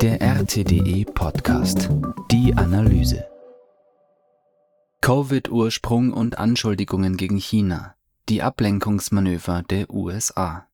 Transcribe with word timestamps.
Der 0.00 0.20
RTDE 0.22 1.04
Podcast. 1.04 1.90
Die 2.30 2.54
Analyse. 2.54 3.26
Covid-Ursprung 5.02 6.12
und 6.12 6.38
Anschuldigungen 6.38 7.18
gegen 7.18 7.36
China. 7.36 7.94
Die 8.30 8.42
Ablenkungsmanöver 8.42 9.62
der 9.68 9.90
USA. 9.90 10.66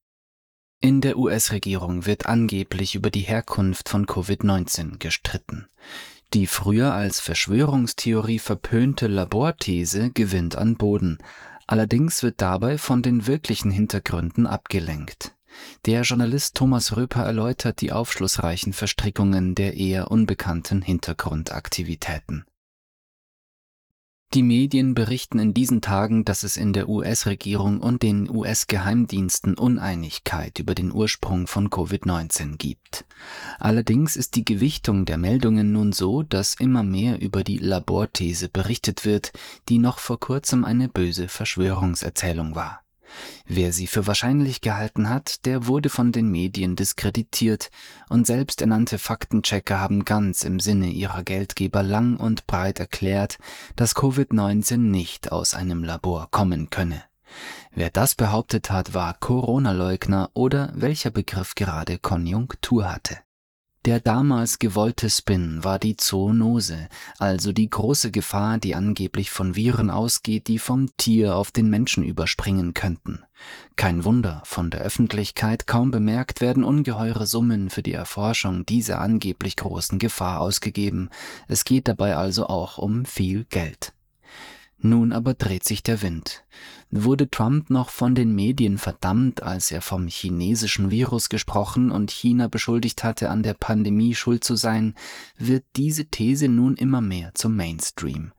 In 0.81 1.01
der 1.01 1.19
US-Regierung 1.19 2.07
wird 2.07 2.27
angeblich 2.27 2.95
über 2.95 3.11
die 3.11 3.21
Herkunft 3.21 3.89
von 3.89 4.07
Covid-19 4.07 4.99
gestritten. 4.99 5.67
Die 6.33 6.47
früher 6.47 6.93
als 6.93 7.19
Verschwörungstheorie 7.19 8.39
verpönte 8.39 9.09
Laborthese 9.09 10.11
gewinnt 10.11 10.57
an 10.57 10.77
Boden. 10.77 11.19
Allerdings 11.67 12.23
wird 12.23 12.41
dabei 12.41 12.79
von 12.79 13.03
den 13.03 13.27
wirklichen 13.27 13.71
Hintergründen 13.71 14.47
abgelenkt. 14.47 15.35
Der 15.87 16.03
Journalist 16.03 16.57
Thomas 16.57 16.97
Röper 16.97 17.25
erläutert 17.25 17.81
die 17.81 17.93
aufschlussreichen 17.93 18.73
Verstrickungen 18.73 19.55
der 19.55 19.77
eher 19.77 20.11
unbekannten 20.11 20.83
Hintergrundaktivitäten. 20.83 22.45
Die 24.35 24.43
Medien 24.43 24.95
berichten 24.95 25.39
in 25.39 25.55
diesen 25.55 25.81
Tagen, 25.81 26.25
dass 26.25 26.43
es 26.43 26.57
in 26.57 26.73
der 26.73 26.89
US-Regierung 26.89 27.81
und 27.81 28.03
den 28.03 28.29
US-Geheimdiensten 28.29 29.57
Uneinigkeit 29.57 30.59
über 30.59 30.75
den 30.75 30.93
Ursprung 30.93 31.47
von 31.47 31.71
Covid-19 31.71 32.57
gibt. 32.57 33.05
Allerdings 33.61 34.17
ist 34.17 34.35
die 34.35 34.45
Gewichtung 34.45 35.05
der 35.05 35.19
Meldungen 35.19 35.71
nun 35.71 35.93
so, 35.93 36.25
dass 36.25 36.57
immer 36.57 36.83
mehr 36.83 37.21
über 37.21 37.45
die 37.45 37.59
Laborthese 37.59 38.49
berichtet 38.49 39.05
wird, 39.05 39.31
die 39.69 39.79
noch 39.79 40.01
vor 40.01 40.19
kurzem 40.19 40.65
eine 40.65 40.89
böse 40.89 41.29
Verschwörungserzählung 41.29 42.57
war. 42.57 42.84
Wer 43.47 43.73
sie 43.73 43.87
für 43.87 44.07
wahrscheinlich 44.07 44.61
gehalten 44.61 45.09
hat, 45.09 45.45
der 45.47 45.67
wurde 45.67 45.89
von 45.89 46.13
den 46.13 46.31
Medien 46.31 46.77
diskreditiert, 46.77 47.71
und 48.09 48.27
selbsternannte 48.27 48.99
Faktenchecker 48.99 49.81
haben 49.81 50.05
ganz 50.05 50.45
im 50.45 50.61
Sinne 50.61 50.89
ihrer 50.89 51.23
Geldgeber 51.23 51.83
lang 51.83 52.17
und 52.17 52.47
breit 52.47 52.81
erklärt, 52.81 53.39
dass 53.77 53.97
Covid-19 53.97 54.77
nicht 54.77 55.33
aus 55.33 55.55
einem 55.55 55.85
Labor 55.85 56.29
kommen 56.31 56.71
könne. 56.71 57.03
Wer 57.73 57.91
das 57.91 58.15
behauptet 58.15 58.71
hat, 58.71 58.95
war 58.95 59.15
Corona-Leugner 59.15 60.31
oder 60.35 60.73
welcher 60.75 61.11
Begriff 61.11 61.55
gerade 61.55 61.99
Konjunktur 61.99 62.93
hatte. 62.93 63.19
Der 63.85 64.01
damals 64.01 64.59
gewollte 64.59 65.11
Spin 65.11 65.63
war 65.63 65.79
die 65.79 65.97
Zoonose, 65.97 66.89
also 67.19 67.53
die 67.53 67.69
große 67.69 68.11
Gefahr, 68.11 68.57
die 68.57 68.75
angeblich 68.75 69.31
von 69.31 69.57
Viren 69.57 69.91
ausgeht, 69.91 70.49
die 70.49 70.59
vom 70.59 70.97
Tier 70.97 71.37
auf 71.37 71.51
den 71.51 71.69
Menschen 71.69 72.03
überspringen 72.03 72.73
könnten. 72.73 73.25
Kein 73.77 74.05
Wunder, 74.05 74.43
von 74.47 74.71
der 74.71 74.81
Öffentlichkeit 74.81 75.67
kaum 75.67 75.91
bemerkt 75.91 76.41
werden 76.41 76.65
ungeheure 76.65 77.27
Summen 77.27 77.69
für 77.69 77.83
die 77.83 77.93
Erforschung 77.93 78.65
dieser 78.65 79.01
angeblich 79.01 79.57
großen 79.57 79.99
Gefahr 79.99 80.41
ausgegeben. 80.41 81.11
Es 81.47 81.65
geht 81.65 81.87
dabei 81.87 82.17
also 82.17 82.47
auch 82.47 82.79
um 82.79 83.05
viel 83.05 83.45
Geld. 83.45 83.94
Nun 84.87 85.13
aber 85.13 85.33
dreht 85.33 85.65
sich 85.65 85.83
der 85.83 86.03
Wind. 86.03 86.45
Wurde 86.91 87.31
Trump 87.31 87.71
noch 87.71 87.89
von 87.89 88.15
den 88.15 88.35
Medien 88.35 88.77
verdammt, 88.77 89.43
als 89.43 89.73
er 89.73 89.81
vom 89.81 90.09
chinesischen 90.09 90.91
Virus 90.91 91.31
gesprochen 91.31 91.91
und 91.91 92.11
China 92.11 92.49
beschuldigt 92.49 93.03
hatte, 93.03 93.31
an 93.31 93.43
der 93.43 93.55
Pandemie 93.55 94.15
schuld 94.15 94.45
zu 94.45 94.57
sein, 94.57 94.95
wird 95.39 95.65
diese 95.77 96.05
These 96.05 96.49
nun 96.49 96.77
immer 96.77 97.01
mehr 97.01 97.33
zum 97.33 97.57
Mainstream. 97.57 98.33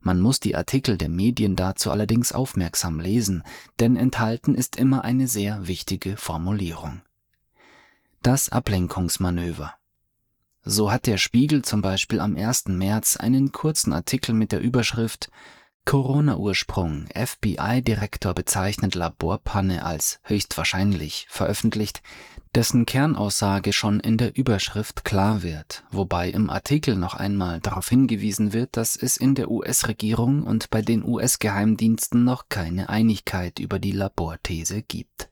Man 0.00 0.22
muss 0.22 0.40
die 0.40 0.56
Artikel 0.56 0.96
der 0.96 1.10
Medien 1.10 1.54
dazu 1.54 1.90
allerdings 1.90 2.32
aufmerksam 2.32 2.98
lesen, 2.98 3.42
denn 3.78 3.96
enthalten 3.96 4.54
ist 4.54 4.76
immer 4.76 5.04
eine 5.04 5.28
sehr 5.28 5.68
wichtige 5.68 6.16
Formulierung. 6.16 7.02
Das 8.22 8.48
Ablenkungsmanöver. 8.48 9.74
So 10.62 10.90
hat 10.90 11.06
der 11.06 11.18
Spiegel 11.18 11.60
zum 11.60 11.82
Beispiel 11.82 12.20
am 12.20 12.36
1. 12.36 12.68
März 12.68 13.18
einen 13.18 13.52
kurzen 13.52 13.92
Artikel 13.92 14.34
mit 14.34 14.50
der 14.52 14.60
Überschrift 14.60 15.30
Corona-Ursprung, 15.90 17.06
FBI-Direktor 17.16 18.32
bezeichnet 18.32 18.94
Laborpanne 18.94 19.84
als 19.84 20.20
höchstwahrscheinlich 20.22 21.26
veröffentlicht, 21.28 22.00
dessen 22.54 22.86
Kernaussage 22.86 23.72
schon 23.72 23.98
in 23.98 24.16
der 24.16 24.36
Überschrift 24.36 25.04
klar 25.04 25.42
wird, 25.42 25.82
wobei 25.90 26.30
im 26.30 26.48
Artikel 26.48 26.94
noch 26.94 27.14
einmal 27.14 27.58
darauf 27.58 27.88
hingewiesen 27.88 28.52
wird, 28.52 28.76
dass 28.76 28.94
es 28.94 29.16
in 29.16 29.34
der 29.34 29.50
US-Regierung 29.50 30.44
und 30.44 30.70
bei 30.70 30.80
den 30.80 31.04
US-Geheimdiensten 31.04 32.22
noch 32.22 32.48
keine 32.48 32.88
Einigkeit 32.88 33.58
über 33.58 33.80
die 33.80 33.90
Laborthese 33.90 34.82
gibt. 34.82 35.28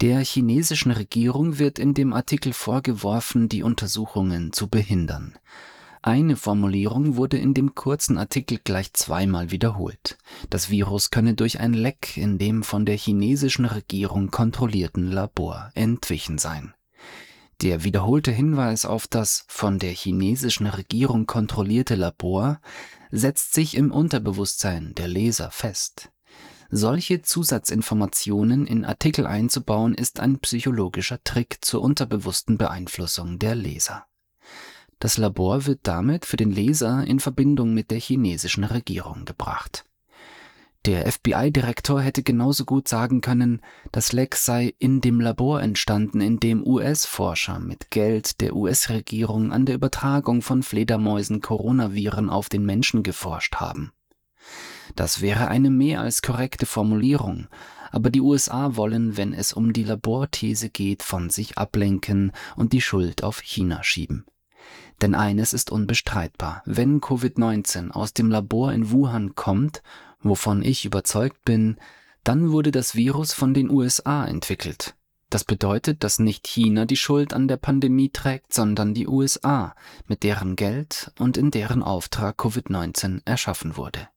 Der 0.00 0.20
chinesischen 0.20 0.92
Regierung 0.92 1.58
wird 1.58 1.78
in 1.78 1.92
dem 1.92 2.14
Artikel 2.14 2.54
vorgeworfen, 2.54 3.50
die 3.50 3.62
Untersuchungen 3.62 4.54
zu 4.54 4.68
behindern. 4.68 5.34
Eine 6.02 6.36
Formulierung 6.36 7.16
wurde 7.16 7.38
in 7.38 7.54
dem 7.54 7.74
kurzen 7.74 8.18
Artikel 8.18 8.58
gleich 8.62 8.92
zweimal 8.92 9.50
wiederholt. 9.50 10.18
Das 10.50 10.70
Virus 10.70 11.10
könne 11.10 11.34
durch 11.34 11.60
ein 11.60 11.72
Leck 11.72 12.16
in 12.16 12.38
dem 12.38 12.62
von 12.62 12.86
der 12.86 12.96
chinesischen 12.96 13.64
Regierung 13.64 14.30
kontrollierten 14.30 15.10
Labor 15.10 15.70
entwichen 15.74 16.38
sein. 16.38 16.74
Der 17.62 17.84
wiederholte 17.84 18.32
Hinweis 18.32 18.84
auf 18.84 19.06
das 19.06 19.44
von 19.48 19.78
der 19.78 19.92
chinesischen 19.92 20.66
Regierung 20.66 21.26
kontrollierte 21.26 21.94
Labor 21.94 22.60
setzt 23.10 23.54
sich 23.54 23.76
im 23.76 23.90
Unterbewusstsein 23.90 24.94
der 24.94 25.08
Leser 25.08 25.50
fest. 25.50 26.10
Solche 26.68 27.22
Zusatzinformationen 27.22 28.66
in 28.66 28.84
Artikel 28.84 29.26
einzubauen 29.26 29.94
ist 29.94 30.20
ein 30.20 30.38
psychologischer 30.40 31.22
Trick 31.22 31.58
zur 31.60 31.80
unterbewussten 31.80 32.58
Beeinflussung 32.58 33.38
der 33.38 33.54
Leser. 33.54 34.06
Das 34.98 35.18
Labor 35.18 35.66
wird 35.66 35.80
damit 35.82 36.24
für 36.24 36.36
den 36.36 36.50
Leser 36.50 37.06
in 37.06 37.20
Verbindung 37.20 37.74
mit 37.74 37.90
der 37.90 37.98
chinesischen 37.98 38.64
Regierung 38.64 39.24
gebracht. 39.24 39.84
Der 40.86 41.10
FBI-Direktor 41.10 42.00
hätte 42.00 42.22
genauso 42.22 42.64
gut 42.64 42.86
sagen 42.86 43.20
können, 43.20 43.60
das 43.90 44.12
Leck 44.12 44.36
sei 44.36 44.72
in 44.78 45.00
dem 45.00 45.20
Labor 45.20 45.60
entstanden, 45.60 46.20
in 46.20 46.38
dem 46.38 46.64
US-Forscher 46.64 47.58
mit 47.58 47.90
Geld 47.90 48.40
der 48.40 48.54
US-Regierung 48.54 49.52
an 49.52 49.66
der 49.66 49.74
Übertragung 49.74 50.42
von 50.42 50.62
Fledermäusen 50.62 51.40
Coronaviren 51.40 52.30
auf 52.30 52.48
den 52.48 52.64
Menschen 52.64 53.02
geforscht 53.02 53.56
haben. 53.56 53.90
Das 54.94 55.20
wäre 55.20 55.48
eine 55.48 55.70
mehr 55.70 56.02
als 56.02 56.22
korrekte 56.22 56.66
Formulierung, 56.66 57.48
aber 57.90 58.10
die 58.10 58.20
USA 58.20 58.76
wollen, 58.76 59.16
wenn 59.16 59.34
es 59.34 59.52
um 59.52 59.72
die 59.72 59.84
Laborthese 59.84 60.70
geht, 60.70 61.02
von 61.02 61.30
sich 61.30 61.58
ablenken 61.58 62.30
und 62.54 62.72
die 62.72 62.80
Schuld 62.80 63.24
auf 63.24 63.40
China 63.40 63.82
schieben. 63.82 64.24
Denn 65.02 65.14
eines 65.14 65.52
ist 65.52 65.70
unbestreitbar, 65.70 66.62
wenn 66.64 67.00
Covid-19 67.00 67.90
aus 67.90 68.14
dem 68.14 68.30
Labor 68.30 68.72
in 68.72 68.90
Wuhan 68.90 69.34
kommt, 69.34 69.82
wovon 70.20 70.62
ich 70.62 70.84
überzeugt 70.84 71.44
bin, 71.44 71.76
dann 72.24 72.50
wurde 72.50 72.72
das 72.72 72.94
Virus 72.94 73.32
von 73.32 73.54
den 73.54 73.70
USA 73.70 74.24
entwickelt. 74.24 74.94
Das 75.28 75.44
bedeutet, 75.44 76.04
dass 76.04 76.18
nicht 76.18 76.46
China 76.46 76.86
die 76.86 76.96
Schuld 76.96 77.34
an 77.34 77.48
der 77.48 77.56
Pandemie 77.56 78.10
trägt, 78.10 78.54
sondern 78.54 78.94
die 78.94 79.08
USA, 79.08 79.74
mit 80.06 80.22
deren 80.22 80.56
Geld 80.56 81.12
und 81.18 81.36
in 81.36 81.50
deren 81.50 81.82
Auftrag 81.82 82.38
Covid-19 82.38 83.22
erschaffen 83.24 83.76
wurde. 83.76 84.08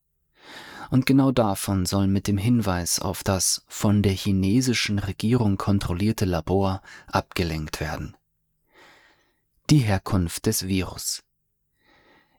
Und 0.90 1.06
genau 1.06 1.30
davon 1.30 1.86
soll 1.86 2.06
mit 2.06 2.26
dem 2.26 2.38
Hinweis 2.38 3.00
auf 3.00 3.22
das 3.22 3.64
von 3.68 4.02
der 4.02 4.12
chinesischen 4.12 4.98
Regierung 4.98 5.56
kontrollierte 5.56 6.24
Labor 6.24 6.82
abgelenkt 7.06 7.80
werden. 7.80 8.16
Die 9.70 9.78
Herkunft 9.78 10.46
des 10.46 10.66
Virus. 10.66 11.22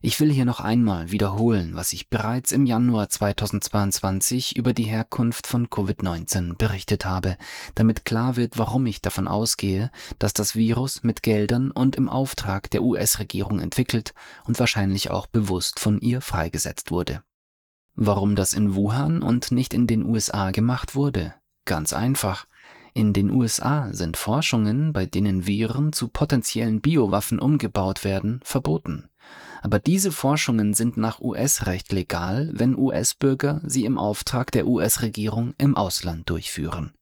Ich 0.01 0.19
will 0.19 0.33
hier 0.33 0.43
noch 0.43 0.59
einmal 0.59 1.11
wiederholen, 1.11 1.75
was 1.75 1.93
ich 1.93 2.09
bereits 2.09 2.51
im 2.51 2.65
Januar 2.65 3.07
2022 3.07 4.57
über 4.57 4.73
die 4.73 4.83
Herkunft 4.83 5.47
von 5.47 5.69
Covid-19 5.69 6.57
berichtet 6.57 7.05
habe, 7.05 7.37
damit 7.73 8.03
klar 8.03 8.35
wird, 8.35 8.57
warum 8.57 8.85
ich 8.85 8.99
davon 8.99 9.29
ausgehe, 9.29 9.91
dass 10.19 10.33
das 10.33 10.55
Virus 10.55 11.03
mit 11.03 11.23
Geldern 11.23 11.71
und 11.71 11.95
im 11.95 12.09
Auftrag 12.09 12.69
der 12.69 12.83
US-Regierung 12.83 13.61
entwickelt 13.61 14.13
und 14.43 14.59
wahrscheinlich 14.59 15.09
auch 15.09 15.25
bewusst 15.25 15.79
von 15.79 16.01
ihr 16.01 16.19
freigesetzt 16.19 16.91
wurde. 16.91 17.23
Warum 17.95 18.35
das 18.35 18.51
in 18.51 18.75
Wuhan 18.75 19.23
und 19.23 19.53
nicht 19.53 19.73
in 19.73 19.87
den 19.87 20.03
USA 20.03 20.51
gemacht 20.51 20.95
wurde? 20.95 21.33
Ganz 21.63 21.93
einfach. 21.93 22.45
In 22.93 23.13
den 23.13 23.29
USA 23.29 23.93
sind 23.93 24.17
Forschungen, 24.17 24.91
bei 24.91 25.05
denen 25.05 25.47
Viren 25.47 25.93
zu 25.93 26.09
potenziellen 26.09 26.81
Biowaffen 26.81 27.39
umgebaut 27.39 28.03
werden, 28.03 28.41
verboten. 28.43 29.09
Aber 29.61 29.79
diese 29.79 30.11
Forschungen 30.11 30.73
sind 30.73 30.97
nach 30.97 31.21
US-Recht 31.21 31.93
legal, 31.93 32.49
wenn 32.53 32.77
US-Bürger 32.77 33.61
sie 33.63 33.85
im 33.85 33.97
Auftrag 33.97 34.51
der 34.51 34.67
US-Regierung 34.67 35.53
im 35.57 35.77
Ausland 35.77 36.29
durchführen. 36.29 36.93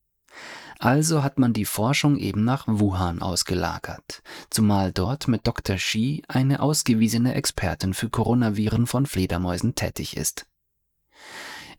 Also 0.78 1.24
hat 1.24 1.40
man 1.40 1.54
die 1.54 1.66
Forschung 1.66 2.16
eben 2.18 2.46
nach 2.46 2.66
Wuhan 2.68 3.22
ausgelagert, 3.22 4.22
zumal 4.50 4.94
dort 4.94 5.28
mit 5.28 5.46
Dr. 5.48 5.76
Xi 5.76 6.24
eine 6.28 6.62
ausgewiesene 6.62 7.34
Expertin 7.34 7.94
für 7.94 8.10
Coronaviren 8.10 8.88
von 8.88 9.06
Fledermäusen 9.06 9.76
tätig 9.76 10.16
ist. 10.16 10.46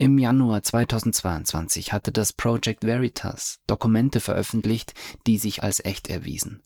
Im 0.00 0.17
Januar 0.17 0.62
2022 0.62 1.93
hatte 1.93 2.11
das 2.11 2.32
Project 2.32 2.85
Veritas 2.85 3.58
Dokumente 3.67 4.20
veröffentlicht, 4.20 4.94
die 5.26 5.37
sich 5.37 5.62
als 5.62 5.85
echt 5.85 6.08
erwiesen. 6.08 6.62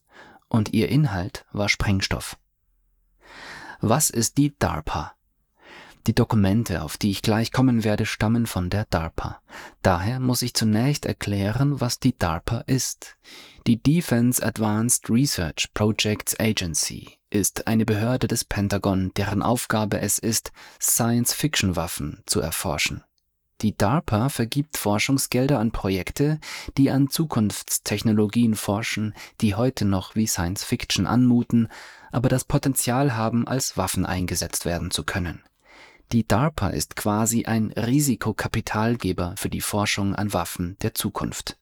und 0.48 0.72
ihr 0.72 0.88
Inhalt 0.88 1.44
war 1.50 1.68
Sprengstoff. 1.68 2.36
Was 3.80 4.08
ist 4.08 4.38
die 4.38 4.56
DARPA? 4.56 5.14
Die 6.06 6.14
Dokumente, 6.14 6.82
auf 6.82 6.96
die 6.96 7.10
ich 7.10 7.22
gleich 7.22 7.50
kommen 7.50 7.82
werde, 7.82 8.06
stammen 8.06 8.46
von 8.46 8.70
der 8.70 8.84
DARPA. 8.84 9.40
Daher 9.82 10.20
muss 10.20 10.42
ich 10.42 10.54
zunächst 10.54 11.04
erklären, 11.04 11.80
was 11.80 11.98
die 11.98 12.16
DARPA 12.16 12.60
ist. 12.68 13.16
Die 13.66 13.82
Defense 13.82 14.46
Advanced 14.46 15.10
Research 15.10 15.70
Projects 15.74 16.38
Agency 16.38 17.18
ist 17.30 17.66
eine 17.66 17.84
Behörde 17.84 18.28
des 18.28 18.44
Pentagon, 18.44 19.10
deren 19.16 19.42
Aufgabe 19.42 20.00
es 20.00 20.20
ist, 20.20 20.52
Science-Fiction-Waffen 20.80 22.22
zu 22.26 22.40
erforschen. 22.40 23.02
Die 23.60 23.76
DARPA 23.76 24.28
vergibt 24.28 24.76
Forschungsgelder 24.76 25.58
an 25.58 25.70
Projekte, 25.70 26.40
die 26.76 26.90
an 26.90 27.08
Zukunftstechnologien 27.08 28.56
forschen, 28.56 29.14
die 29.40 29.54
heute 29.54 29.84
noch 29.84 30.16
wie 30.16 30.26
Science 30.26 30.64
Fiction 30.64 31.06
anmuten, 31.06 31.68
aber 32.10 32.28
das 32.28 32.44
Potenzial 32.44 33.16
haben, 33.16 33.46
als 33.46 33.76
Waffen 33.76 34.06
eingesetzt 34.06 34.64
werden 34.64 34.90
zu 34.90 35.04
können. 35.04 35.42
Die 36.12 36.26
DARPA 36.26 36.68
ist 36.68 36.96
quasi 36.96 37.44
ein 37.44 37.72
Risikokapitalgeber 37.72 39.34
für 39.36 39.48
die 39.48 39.60
Forschung 39.60 40.14
an 40.14 40.32
Waffen 40.32 40.76
der 40.82 40.94
Zukunft. 40.94 41.56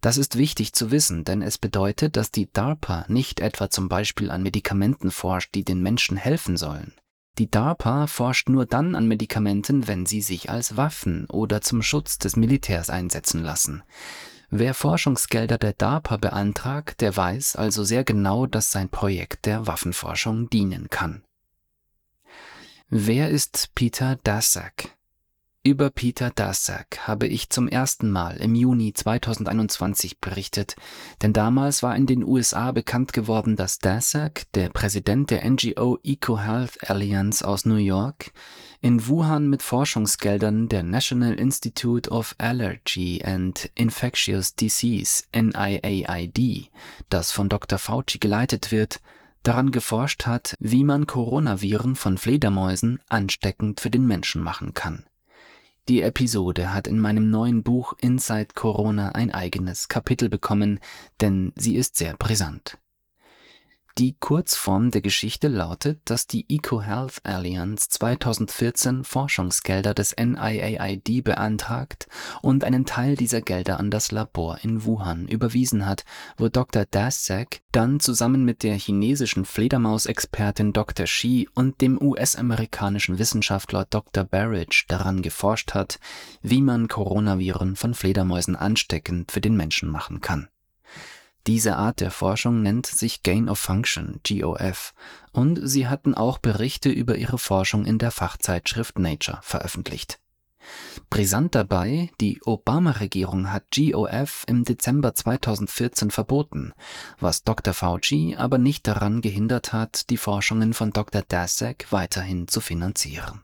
Das 0.00 0.16
ist 0.16 0.38
wichtig 0.38 0.72
zu 0.72 0.90
wissen, 0.90 1.24
denn 1.24 1.42
es 1.42 1.58
bedeutet, 1.58 2.16
dass 2.16 2.30
die 2.30 2.50
DARPA 2.50 3.04
nicht 3.08 3.40
etwa 3.40 3.68
zum 3.68 3.88
Beispiel 3.88 4.30
an 4.30 4.42
Medikamenten 4.42 5.10
forscht, 5.10 5.54
die 5.54 5.64
den 5.64 5.82
Menschen 5.82 6.16
helfen 6.16 6.56
sollen. 6.56 6.94
Die 7.38 7.50
DARPA 7.50 8.06
forscht 8.06 8.48
nur 8.48 8.66
dann 8.66 8.94
an 8.94 9.06
Medikamenten, 9.08 9.88
wenn 9.88 10.04
sie 10.04 10.20
sich 10.20 10.50
als 10.50 10.76
Waffen 10.76 11.26
oder 11.26 11.60
zum 11.60 11.82
Schutz 11.82 12.18
des 12.18 12.36
Militärs 12.36 12.90
einsetzen 12.90 13.42
lassen. 13.42 13.82
Wer 14.50 14.74
Forschungsgelder 14.74 15.58
der 15.58 15.72
DARPA 15.72 16.16
beantragt, 16.16 17.00
der 17.00 17.16
weiß 17.16 17.56
also 17.56 17.84
sehr 17.84 18.04
genau, 18.04 18.46
dass 18.46 18.72
sein 18.72 18.88
Projekt 18.88 19.46
der 19.46 19.66
Waffenforschung 19.66 20.50
dienen 20.50 20.90
kann. 20.90 21.22
Wer 22.88 23.30
ist 23.30 23.70
Peter 23.76 24.16
Daszak? 24.24 24.96
Über 25.62 25.90
Peter 25.90 26.30
Daszak 26.30 27.06
habe 27.06 27.26
ich 27.26 27.50
zum 27.50 27.68
ersten 27.68 28.10
Mal 28.10 28.38
im 28.38 28.54
Juni 28.54 28.94
2021 28.94 30.18
berichtet, 30.18 30.74
denn 31.20 31.34
damals 31.34 31.82
war 31.82 31.94
in 31.96 32.06
den 32.06 32.24
USA 32.24 32.72
bekannt 32.72 33.12
geworden, 33.12 33.56
dass 33.56 33.78
Daszak, 33.78 34.50
der 34.54 34.70
Präsident 34.70 35.28
der 35.28 35.44
NGO 35.44 35.98
EcoHealth 36.02 36.88
Alliance 36.88 37.46
aus 37.46 37.66
New 37.66 37.74
York, 37.74 38.32
in 38.80 39.06
Wuhan 39.06 39.50
mit 39.50 39.62
Forschungsgeldern 39.62 40.70
der 40.70 40.82
National 40.82 41.34
Institute 41.34 42.08
of 42.08 42.34
Allergy 42.38 43.22
and 43.22 43.70
Infectious 43.74 44.54
Disease 44.54 45.24
NIAID, 45.34 46.70
das 47.10 47.32
von 47.32 47.50
Dr. 47.50 47.78
Fauci 47.78 48.18
geleitet 48.18 48.72
wird, 48.72 49.02
daran 49.42 49.72
geforscht 49.72 50.24
hat, 50.24 50.54
wie 50.58 50.84
man 50.84 51.06
Coronaviren 51.06 51.96
von 51.96 52.16
Fledermäusen 52.16 52.98
ansteckend 53.10 53.80
für 53.80 53.90
den 53.90 54.06
Menschen 54.06 54.42
machen 54.42 54.72
kann. 54.72 55.04
Die 55.88 56.02
Episode 56.02 56.72
hat 56.72 56.86
in 56.86 57.00
meinem 57.00 57.30
neuen 57.30 57.62
Buch 57.62 57.94
Inside 58.00 58.48
Corona 58.54 59.10
ein 59.10 59.32
eigenes 59.32 59.88
Kapitel 59.88 60.28
bekommen, 60.28 60.78
denn 61.20 61.52
sie 61.56 61.76
ist 61.76 61.96
sehr 61.96 62.16
brisant. 62.16 62.78
Die 63.98 64.14
Kurzform 64.18 64.92
der 64.92 65.00
Geschichte 65.00 65.48
lautet, 65.48 66.00
dass 66.04 66.26
die 66.26 66.46
EcoHealth 66.48 67.20
Alliance 67.24 67.88
2014 67.88 69.04
Forschungsgelder 69.04 69.94
des 69.94 70.14
NIAID 70.16 71.24
beantragt 71.24 72.06
und 72.40 72.62
einen 72.62 72.86
Teil 72.86 73.16
dieser 73.16 73.42
Gelder 73.42 73.80
an 73.80 73.90
das 73.90 74.12
Labor 74.12 74.58
in 74.62 74.84
Wuhan 74.84 75.26
überwiesen 75.26 75.86
hat, 75.86 76.04
wo 76.36 76.48
Dr. 76.48 76.84
Daszak 76.88 77.60
dann 77.72 77.98
zusammen 78.00 78.44
mit 78.44 78.62
der 78.62 78.76
chinesischen 78.76 79.44
Fledermausexpertin 79.44 80.72
Dr. 80.72 81.06
Shi 81.06 81.48
und 81.54 81.80
dem 81.80 82.00
US-amerikanischen 82.00 83.18
Wissenschaftler 83.18 83.86
Dr. 83.90 84.24
Barrage 84.24 84.84
daran 84.88 85.20
geforscht 85.20 85.74
hat, 85.74 85.98
wie 86.42 86.62
man 86.62 86.88
Coronaviren 86.88 87.74
von 87.74 87.94
Fledermäusen 87.94 88.54
ansteckend 88.54 89.32
für 89.32 89.40
den 89.40 89.56
Menschen 89.56 89.88
machen 89.88 90.20
kann. 90.20 90.48
Diese 91.46 91.76
Art 91.76 92.00
der 92.00 92.10
Forschung 92.10 92.62
nennt 92.62 92.86
sich 92.86 93.22
Gain 93.22 93.48
of 93.48 93.58
Function 93.58 94.20
(GOF) 94.26 94.92
und 95.32 95.58
sie 95.62 95.88
hatten 95.88 96.14
auch 96.14 96.38
Berichte 96.38 96.90
über 96.90 97.16
ihre 97.16 97.38
Forschung 97.38 97.86
in 97.86 97.98
der 97.98 98.10
Fachzeitschrift 98.10 98.98
Nature 98.98 99.38
veröffentlicht. 99.42 100.20
Brisant 101.08 101.54
dabei, 101.54 102.10
die 102.20 102.40
Obama-Regierung 102.44 103.50
hat 103.50 103.64
GOF 103.74 104.44
im 104.46 104.64
Dezember 104.64 105.14
2014 105.14 106.10
verboten, 106.10 106.72
was 107.18 107.44
Dr. 107.44 107.72
Fauci 107.72 108.36
aber 108.36 108.58
nicht 108.58 108.86
daran 108.86 109.22
gehindert 109.22 109.72
hat, 109.72 110.10
die 110.10 110.18
Forschungen 110.18 110.74
von 110.74 110.90
Dr. 110.92 111.22
Daszak 111.26 111.86
weiterhin 111.90 112.46
zu 112.46 112.60
finanzieren 112.60 113.40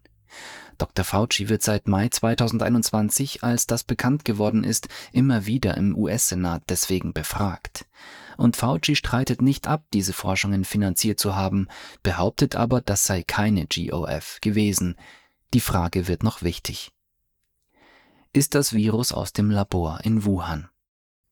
Dr. 0.78 1.04
Fauci 1.04 1.48
wird 1.48 1.62
seit 1.62 1.88
Mai 1.88 2.08
2021, 2.08 3.42
als 3.42 3.66
das 3.66 3.84
bekannt 3.84 4.24
geworden 4.24 4.64
ist, 4.64 4.88
immer 5.12 5.46
wieder 5.46 5.76
im 5.76 5.96
US-Senat 5.96 6.62
deswegen 6.68 7.12
befragt. 7.12 7.86
Und 8.36 8.56
Fauci 8.56 8.96
streitet 8.96 9.40
nicht 9.40 9.66
ab, 9.66 9.84
diese 9.92 10.12
Forschungen 10.12 10.64
finanziert 10.64 11.18
zu 11.18 11.34
haben, 11.34 11.68
behauptet 12.02 12.56
aber, 12.56 12.80
das 12.80 13.04
sei 13.04 13.22
keine 13.22 13.66
GOF 13.66 14.38
gewesen. 14.40 14.96
Die 15.54 15.60
Frage 15.60 16.08
wird 16.08 16.22
noch 16.22 16.42
wichtig. 16.42 16.92
Ist 18.32 18.54
das 18.54 18.74
Virus 18.74 19.12
aus 19.12 19.32
dem 19.32 19.50
Labor 19.50 20.00
in 20.02 20.24
Wuhan? 20.24 20.68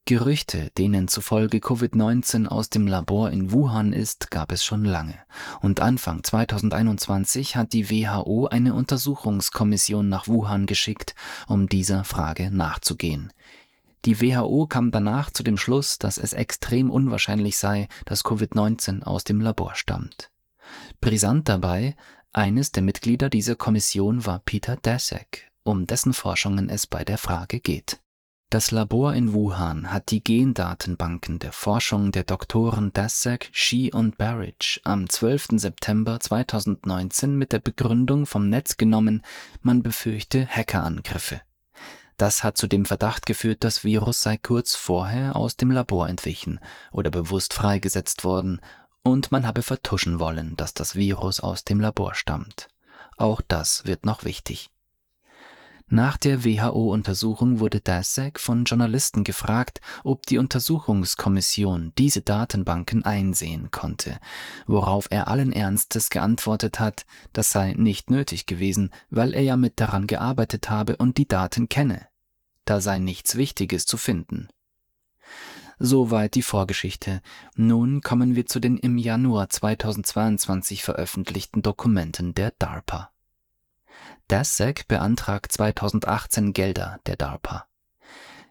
Gerüchte, 0.07 0.71
denen 0.77 1.09
zufolge 1.09 1.61
Covid-19 1.61 2.47
aus 2.47 2.69
dem 2.69 2.87
Labor 2.87 3.31
in 3.31 3.53
Wuhan 3.53 3.95
ist, 3.95 4.31
gab 4.31 4.53
es 4.53 4.63
schon 4.63 4.85
lange. 4.85 5.19
Und 5.63 5.81
Anfang 5.81 6.23
2021 6.23 7.57
hat 7.57 7.73
die 7.73 7.89
WHO 7.89 8.47
eine 8.47 8.75
Untersuchungskommission 8.75 10.07
nach 10.07 10.29
Wuhan 10.29 10.67
geschickt, 10.67 11.15
um 11.47 11.71
dieser 11.71 12.05
Frage 12.05 12.51
nachzugehen. 12.51 13.33
Die 14.05 14.21
WHO 14.21 14.67
kam 14.67 14.91
danach 14.91 15.31
zu 15.31 15.43
dem 15.43 15.57
Schluss, 15.57 15.99
dass 15.99 16.19
es 16.19 16.35
extrem 16.35 16.91
unwahrscheinlich 16.91 17.57
sei, 17.57 17.89
dass 18.05 18.27
Covid-19 18.27 19.05
aus 19.05 19.25
dem 19.25 19.41
Labor 19.41 19.75
stammt. 19.75 20.31
Brisant 21.01 21.49
dabei, 21.49 21.97
eines 22.31 22.73
der 22.73 22.83
Mitglieder 22.83 23.31
dieser 23.31 23.57
Kommission 23.57 24.27
war 24.27 24.41
Peter 24.41 24.77
Daszak, 24.77 25.51
um 25.63 25.87
dessen 25.87 26.13
Forschungen 26.13 26.69
es 26.69 26.87
bei 26.87 27.05
der 27.05 27.17
Frage 27.17 27.61
geht. 27.61 28.04
Das 28.55 28.71
Labor 28.71 29.15
in 29.15 29.35
Wuhan 29.35 29.91
hat 29.91 30.13
die 30.13 30.23
Gendatenbanken 30.23 31.41
der 31.41 31.51
Forschung 31.51 32.13
der 32.13 32.23
Doktoren 32.23 32.93
Daszak, 32.93 33.49
Shi 33.51 33.91
und 33.93 34.17
Barrage 34.17 34.81
am 34.85 35.09
12. 35.09 35.49
September 35.57 36.21
2019 36.21 37.35
mit 37.35 37.53
der 37.53 37.59
Begründung 37.59 38.27
vom 38.27 38.49
Netz 38.49 38.77
genommen, 38.77 39.23
man 39.63 39.83
befürchte 39.83 40.47
Hackerangriffe. 40.47 41.41
Das 42.17 42.45
hat 42.45 42.57
zu 42.57 42.69
dem 42.69 42.85
Verdacht 42.85 43.27
geführt, 43.27 43.65
das 43.65 43.83
Virus 43.83 44.21
sei 44.21 44.37
kurz 44.37 44.77
vorher 44.77 45.35
aus 45.35 45.57
dem 45.57 45.73
Labor 45.73 46.09
entwichen 46.09 46.61
oder 46.93 47.11
bewusst 47.11 47.55
freigesetzt 47.55 48.23
worden, 48.23 48.61
und 49.03 49.33
man 49.33 49.49
habe 49.49 49.63
vertuschen 49.63 50.21
wollen, 50.21 50.55
dass 50.57 50.75
das 50.75 50.95
Virus 50.95 51.41
aus 51.41 51.65
dem 51.65 51.81
Labor 51.81 52.15
stammt. 52.15 52.69
Auch 53.17 53.41
das 53.41 53.85
wird 53.85 54.07
noch 54.07 54.23
wichtig. 54.23 54.71
Nach 55.87 56.17
der 56.17 56.45
WHO-Untersuchung 56.45 57.61
wurde 57.61 57.81
Daszak 57.81 58.41
von 58.41 58.65
Journalisten 58.65 59.23
gefragt, 59.23 59.81
ob 60.03 60.25
die 60.25 60.39
Untersuchungskommission 60.39 61.93
diese 61.99 62.23
Datenbanken 62.23 63.05
einsehen 63.05 63.71
konnte, 63.71 64.19
worauf 64.67 65.09
er 65.11 65.29
allen 65.29 65.53
Ernstes 65.53 66.09
geantwortet 66.09 66.81
hat, 66.81 67.05
das 67.35 67.51
sei 67.51 67.75
nicht 67.75 68.11
nötig 68.11 68.47
gewesen, 68.47 68.91
weil 69.11 69.35
er 69.35 69.43
ja 69.43 69.59
mit 69.59 69.79
daran 69.79 70.07
gearbeitet 70.07 70.71
habe 70.71 70.97
und 70.97 71.19
die 71.19 71.29
Daten 71.29 71.69
kenne. 71.69 72.09
Da 72.65 72.81
sei 72.81 72.99
nichts 72.99 73.37
Wichtiges 73.37 73.85
zu 73.85 73.99
finden. 73.99 74.49
Soweit 75.79 76.35
die 76.35 76.43
Vorgeschichte. 76.43 77.21
Nun 77.57 78.01
kommen 78.01 78.37
wir 78.37 78.47
zu 78.47 78.59
den 78.59 78.79
im 78.79 78.97
Januar 78.97 79.51
2022 79.51 80.83
veröffentlichten 80.83 81.63
Dokumenten 81.63 82.33
der 82.33 82.53
DARPA. 82.59 83.14
DASSEC 84.29 84.89
beantragt 84.89 85.53
2018 85.53 86.55
Gelder 86.55 86.99
der 87.05 87.17
DARPA. 87.17 87.67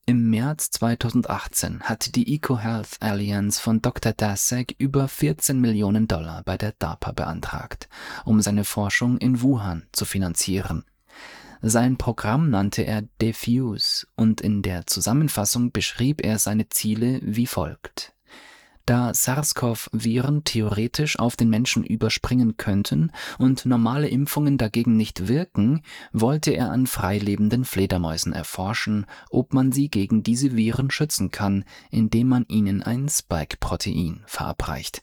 Im 0.06 0.30
März 0.30 0.70
2018 0.70 1.82
hat 1.82 2.15
die 2.15 2.36
EcoHealth 2.36 2.98
Alliance 3.00 3.60
von 3.60 3.82
Dr. 3.82 4.13
Daszak 4.13 4.75
über 4.77 5.08
14 5.08 5.60
Millionen 5.60 6.08
Dollar 6.08 6.44
bei 6.44 6.58
der 6.58 6.74
DARPA 6.74 7.13
beantragt, 7.13 7.89
um 8.24 8.39
seine 8.42 8.65
Forschung 8.65 9.18
in 9.18 9.42
Wuhan 9.42 9.88
zu 9.94 10.06
finanzieren. 10.06 10.86
Sein 11.63 11.98
Programm 11.98 12.51
nannte 12.51 12.84
er 12.84 13.03
Diffuse 13.22 14.06
und 14.15 14.42
in 14.42 14.62
der 14.62 14.86
Zusammenfassung 14.86 15.72
beschrieb 15.72 16.24
er 16.24 16.38
seine 16.38 16.70
Ziele 16.70 17.20
wie 17.24 17.48
folgt. 17.48 18.12
Da 18.86 19.13
SARS-CoV-Viren 19.13 20.44
theoretisch 20.44 21.18
auf 21.18 21.38
den 21.38 21.50
Menschen 21.50 21.86
überspringen 21.86 22.58
könnten 22.58 23.12
und 23.38 23.66
normale 23.66 24.10
Impfungen 24.10 24.58
dagegen 24.58 24.98
nicht 24.98 25.30
wirken, 25.30 25.84
wollte 26.12 26.52
er 26.52 26.70
an 26.70 26.86
freilebenden 26.86 27.63
Fledermäusen 27.63 28.34
erforschen, 28.34 29.06
ob 29.30 29.54
man 29.54 29.72
sie 29.72 29.90
gegen 29.90 30.22
diese 30.22 30.58
Viren 30.58 30.92
schützen 30.92 31.32
kann, 31.32 31.63
indem 31.92 32.28
man 32.28 32.46
ihnen 32.50 32.84
ein 32.84 33.08
Spike-Protein 33.08 34.24
verabreicht. 34.25 35.02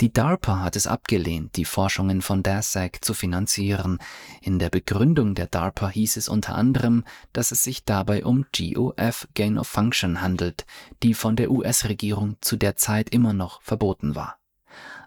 Die 0.00 0.10
DARPA 0.10 0.60
hat 0.60 0.76
es 0.76 0.86
abgelehnt, 0.86 1.56
die 1.56 1.66
Forschungen 1.66 2.22
von 2.22 2.42
DASAC 2.42 3.04
zu 3.04 3.12
finanzieren. 3.12 3.98
In 4.40 4.58
der 4.58 4.70
Begründung 4.70 5.34
der 5.34 5.46
DARPA 5.46 5.90
hieß 5.90 6.16
es 6.16 6.26
unter 6.26 6.54
anderem, 6.54 7.04
dass 7.34 7.52
es 7.52 7.64
sich 7.64 7.84
dabei 7.84 8.24
um 8.24 8.46
GOF 8.56 9.28
Gain 9.34 9.58
of 9.58 9.68
Function 9.68 10.22
handelt, 10.22 10.64
die 11.02 11.12
von 11.12 11.36
der 11.36 11.50
US-Regierung 11.50 12.36
zu 12.40 12.56
der 12.56 12.76
Zeit 12.76 13.10
immer 13.10 13.34
noch 13.34 13.60
verboten 13.60 14.14
war. 14.14 14.38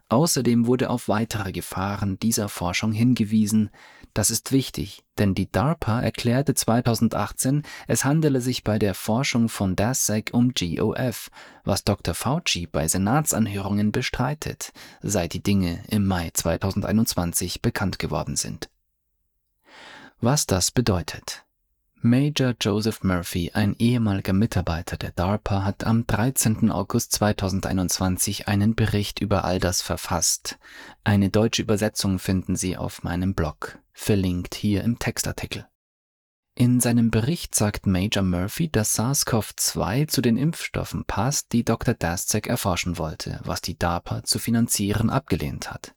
Außerdem 0.10 0.68
wurde 0.68 0.92
auf 0.92 1.08
weitere 1.08 1.52
Gefahren 1.52 2.20
dieser 2.20 2.48
Forschung 2.48 2.92
hingewiesen. 2.92 3.72
Das 4.14 4.30
ist 4.30 4.52
wichtig, 4.52 5.04
denn 5.18 5.34
die 5.34 5.52
DARPA 5.52 6.02
erklärte 6.02 6.54
2018, 6.54 7.64
es 7.88 8.06
handele 8.06 8.42
sich 8.42 8.64
bei 8.64 8.78
der 8.78 8.94
Forschung 8.94 9.50
von 9.50 9.76
DASSEC 9.76 10.30
um 10.34 10.54
GOF, 10.54 11.32
was 11.64 11.84
Dr. 11.84 12.14
Fauci 12.14 12.68
bei 12.68 12.88
Senatsanhörungen 12.88 13.92
bestreitet, 13.92 14.72
seit 15.02 15.34
die 15.34 15.42
Dinge 15.42 15.84
im 15.88 16.06
Mai 16.06 16.30
2021 16.32 17.64
bekannt 17.64 17.98
geworden 17.98 18.36
sind. 18.36 18.70
Was 20.22 20.46
das 20.46 20.70
bedeutet. 20.70 21.44
Major 22.06 22.54
Joseph 22.60 23.02
Murphy, 23.06 23.52
ein 23.54 23.78
ehemaliger 23.80 24.34
Mitarbeiter 24.34 24.98
der 24.98 25.12
DARPA, 25.12 25.64
hat 25.64 25.86
am 25.86 26.06
13. 26.06 26.70
August 26.70 27.14
2021 27.14 28.50
einen 28.50 28.76
Bericht 28.76 29.20
über 29.20 29.46
all 29.46 29.58
das 29.58 29.82
verfasst. 29.82 30.60
Eine 31.06 31.30
deutsche 31.30 31.62
Übersetzung 31.62 32.20
finden 32.20 32.58
Sie 32.58 32.76
auf 32.76 33.04
meinem 33.04 33.36
Blog, 33.36 33.80
verlinkt 33.94 34.54
hier 34.54 34.84
im 34.84 35.00
Textartikel. 35.00 35.66
In 36.56 36.80
seinem 36.80 37.10
Bericht 37.10 37.56
sagt 37.56 37.88
Major 37.88 38.22
Murphy, 38.22 38.70
dass 38.70 38.94
SARS-CoV-2 38.94 40.08
zu 40.08 40.22
den 40.22 40.38
Impfstoffen 40.38 41.04
passt, 41.04 41.52
die 41.52 41.66
Dr. 41.66 41.96
Dastek 41.96 42.46
erforschen 42.46 43.00
wollte, 43.00 43.40
was 43.44 43.62
die 43.62 43.78
DARPA 43.78 44.24
zu 44.24 44.38
finanzieren 44.38 45.10
abgelehnt 45.10 45.72
hat. 45.72 45.96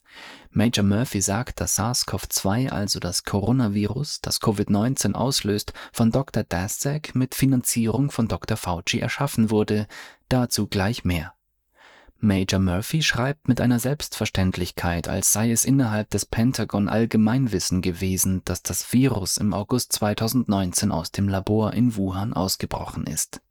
Major 0.49 0.83
Murphy 0.83 1.21
sagt, 1.21 1.61
dass 1.61 1.75
SARS-CoV-2, 1.77 2.69
also 2.69 2.99
das 2.99 3.23
Coronavirus, 3.23 4.21
das 4.21 4.41
Covid-19 4.41 5.13
auslöst, 5.13 5.73
von 5.93 6.11
Dr. 6.11 6.43
Dastek 6.43 7.13
mit 7.13 7.35
Finanzierung 7.35 8.09
von 8.09 8.27
Dr. 8.27 8.57
Fauci 8.57 8.97
erschaffen 8.97 9.51
wurde. 9.51 9.85
Dazu 10.27 10.65
gleich 10.65 11.05
mehr. 11.05 11.36
Major 12.19 12.59
Murphy 12.59 13.03
schreibt 13.03 13.47
mit 13.47 13.61
einer 13.61 13.79
Selbstverständlichkeit, 13.79 15.07
als 15.07 15.33
sei 15.33 15.51
es 15.51 15.65
innerhalb 15.65 16.09
des 16.09 16.25
Pentagon 16.25 16.89
Allgemeinwissen 16.89 17.81
gewesen, 17.81 18.41
dass 18.45 18.63
das 18.63 18.91
Virus 18.91 19.37
im 19.37 19.53
August 19.53 19.93
2019 19.93 20.91
aus 20.91 21.11
dem 21.11 21.27
Labor 21.27 21.73
in 21.73 21.95
Wuhan 21.95 22.33
ausgebrochen 22.33 23.05
ist. 23.05 23.41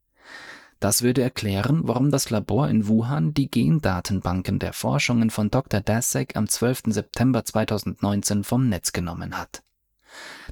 Das 0.80 1.02
würde 1.02 1.22
erklären, 1.22 1.80
warum 1.84 2.10
das 2.10 2.28
Labor 2.30 2.68
in 2.68 2.86
Wuhan 2.86 3.32
die 3.32 3.50
Gendatenbanken 3.50 4.58
der 4.58 4.72
Forschungen 4.72 5.30
von 5.30 5.50
Dr. 5.50 5.80
Dasek 5.80 6.36
am 6.36 6.48
12. 6.48 6.82
September 6.88 7.44
2019 7.44 8.44
vom 8.44 8.68
Netz 8.68 8.92
genommen 8.92 9.38
hat. 9.38 9.62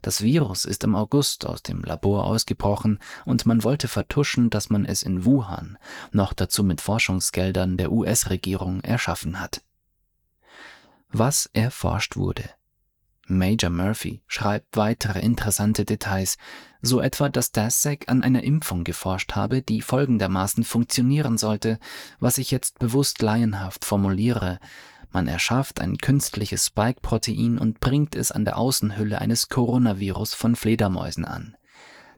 Das 0.02 0.22
Virus 0.22 0.64
ist 0.64 0.84
im 0.84 0.94
August 0.94 1.46
aus 1.46 1.62
dem 1.62 1.82
Labor 1.82 2.24
ausgebrochen 2.24 2.98
und 3.24 3.46
man 3.46 3.64
wollte 3.64 3.88
vertuschen, 3.88 4.50
dass 4.50 4.70
man 4.70 4.84
es 4.84 5.02
in 5.02 5.24
Wuhan, 5.24 5.78
noch 6.12 6.32
dazu 6.32 6.64
mit 6.64 6.80
Forschungsgeldern 6.80 7.76
der 7.76 7.92
US-Regierung, 7.92 8.80
erschaffen 8.80 9.40
hat. 9.40 9.62
Was 11.10 11.48
erforscht 11.52 12.16
wurde. 12.16 12.50
Major 13.26 13.70
Murphy 13.70 14.20
schreibt 14.26 14.76
weitere 14.76 15.20
interessante 15.20 15.84
Details, 15.84 16.36
so 16.82 17.00
etwa, 17.00 17.30
dass 17.30 17.52
Dasek 17.52 18.08
an 18.08 18.22
einer 18.22 18.42
Impfung 18.42 18.84
geforscht 18.84 19.32
habe, 19.34 19.62
die 19.62 19.80
folgendermaßen 19.80 20.64
funktionieren 20.64 21.38
sollte, 21.38 21.78
was 22.20 22.36
ich 22.36 22.50
jetzt 22.50 22.78
bewusst 22.78 23.22
laienhaft 23.22 23.84
formuliere, 23.84 24.58
man 25.14 25.28
erschafft 25.28 25.80
ein 25.80 25.96
künstliches 25.98 26.66
Spike-Protein 26.66 27.58
und 27.58 27.80
bringt 27.80 28.14
es 28.14 28.32
an 28.32 28.44
der 28.44 28.58
Außenhülle 28.58 29.20
eines 29.20 29.48
Coronavirus 29.48 30.34
von 30.34 30.56
Fledermäusen 30.56 31.24
an. 31.24 31.56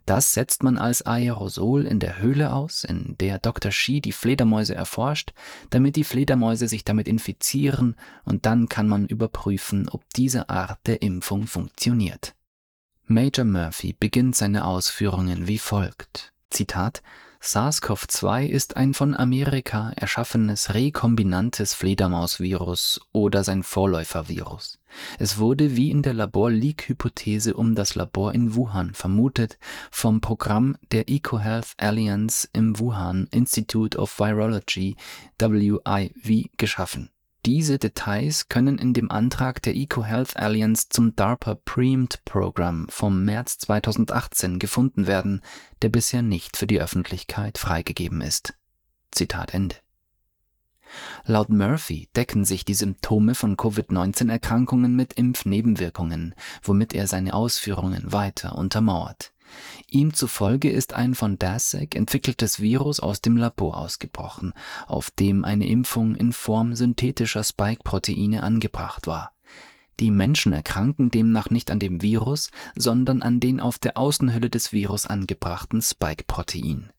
Das 0.06 0.32
setzt 0.32 0.62
man 0.62 0.78
als 0.78 1.02
Aerosol 1.02 1.84
in 1.84 1.98
der 1.98 2.18
Höhle 2.18 2.52
aus, 2.52 2.84
in 2.84 3.16
der 3.18 3.40
Dr. 3.40 3.72
Shi 3.72 4.00
die 4.00 4.12
Fledermäuse 4.12 4.74
erforscht, 4.74 5.32
damit 5.70 5.96
die 5.96 6.04
Fledermäuse 6.04 6.68
sich 6.68 6.84
damit 6.84 7.08
infizieren 7.08 7.96
und 8.24 8.46
dann 8.46 8.68
kann 8.68 8.86
man 8.86 9.06
überprüfen, 9.06 9.88
ob 9.88 10.04
diese 10.14 10.48
Art 10.48 10.78
der 10.86 11.02
Impfung 11.02 11.48
funktioniert. 11.48 12.34
Major 13.06 13.44
Murphy 13.44 13.94
beginnt 13.98 14.36
seine 14.36 14.64
Ausführungen 14.64 15.48
wie 15.48 15.58
folgt. 15.58 16.32
Zitat 16.50 17.02
SARS-CoV-2 17.46 18.46
ist 18.46 18.76
ein 18.76 18.92
von 18.92 19.14
Amerika 19.14 19.92
erschaffenes 19.94 20.74
rekombinantes 20.74 21.74
Fledermausvirus 21.74 23.00
oder 23.12 23.44
sein 23.44 23.62
Vorläufervirus. 23.62 24.80
Es 25.20 25.38
wurde 25.38 25.76
wie 25.76 25.92
in 25.92 26.02
der 26.02 26.14
Labor-Leak-Hypothese 26.14 27.54
um 27.54 27.76
das 27.76 27.94
Labor 27.94 28.34
in 28.34 28.56
Wuhan 28.56 28.94
vermutet 28.94 29.58
vom 29.92 30.20
Programm 30.20 30.76
der 30.90 31.08
EcoHealth 31.08 31.74
Alliance 31.76 32.48
im 32.52 32.80
Wuhan 32.80 33.28
Institute 33.30 33.96
of 33.96 34.18
Virology 34.18 34.96
WIV 35.38 36.50
geschaffen 36.56 37.10
diese 37.46 37.78
Details 37.78 38.48
können 38.48 38.76
in 38.76 38.92
dem 38.92 39.08
Antrag 39.08 39.62
der 39.62 39.76
EcoHealth 39.76 40.36
Alliance 40.36 40.88
zum 40.90 41.14
DARPA 41.14 41.54
Preemed 41.54 42.24
Program 42.24 42.88
vom 42.88 43.24
März 43.24 43.58
2018 43.58 44.58
gefunden 44.58 45.06
werden, 45.06 45.42
der 45.80 45.88
bisher 45.88 46.22
nicht 46.22 46.56
für 46.56 46.66
die 46.66 46.80
Öffentlichkeit 46.80 47.58
freigegeben 47.58 48.20
ist. 48.20 48.54
Zitat 49.12 49.54
Ende. 49.54 49.76
Laut 51.24 51.48
Murphy 51.48 52.08
decken 52.16 52.44
sich 52.44 52.64
die 52.64 52.74
Symptome 52.74 53.36
von 53.36 53.56
Covid-19-Erkrankungen 53.56 54.96
mit 54.96 55.12
Impfnebenwirkungen, 55.12 56.34
womit 56.64 56.94
er 56.94 57.06
seine 57.06 57.32
Ausführungen 57.32 58.12
weiter 58.12 58.58
untermauert. 58.58 59.32
Ihm 59.88 60.14
zufolge 60.14 60.70
ist 60.70 60.94
ein 60.94 61.14
von 61.14 61.38
Dasek 61.38 61.94
entwickeltes 61.94 62.60
Virus 62.60 63.00
aus 63.00 63.20
dem 63.20 63.36
Labor 63.36 63.78
ausgebrochen, 63.78 64.52
auf 64.86 65.10
dem 65.10 65.44
eine 65.44 65.66
Impfung 65.66 66.14
in 66.14 66.32
Form 66.32 66.74
synthetischer 66.74 67.44
Spike-Proteine 67.44 68.42
angebracht 68.42 69.06
war. 69.06 69.32
Die 70.00 70.10
Menschen 70.10 70.52
erkranken 70.52 71.10
demnach 71.10 71.48
nicht 71.48 71.70
an 71.70 71.78
dem 71.78 72.02
Virus, 72.02 72.50
sondern 72.74 73.22
an 73.22 73.40
den 73.40 73.60
auf 73.60 73.78
der 73.78 73.96
Außenhülle 73.96 74.50
des 74.50 74.72
Virus 74.72 75.06
angebrachten 75.06 75.80
Spike-Protein. 75.80 76.92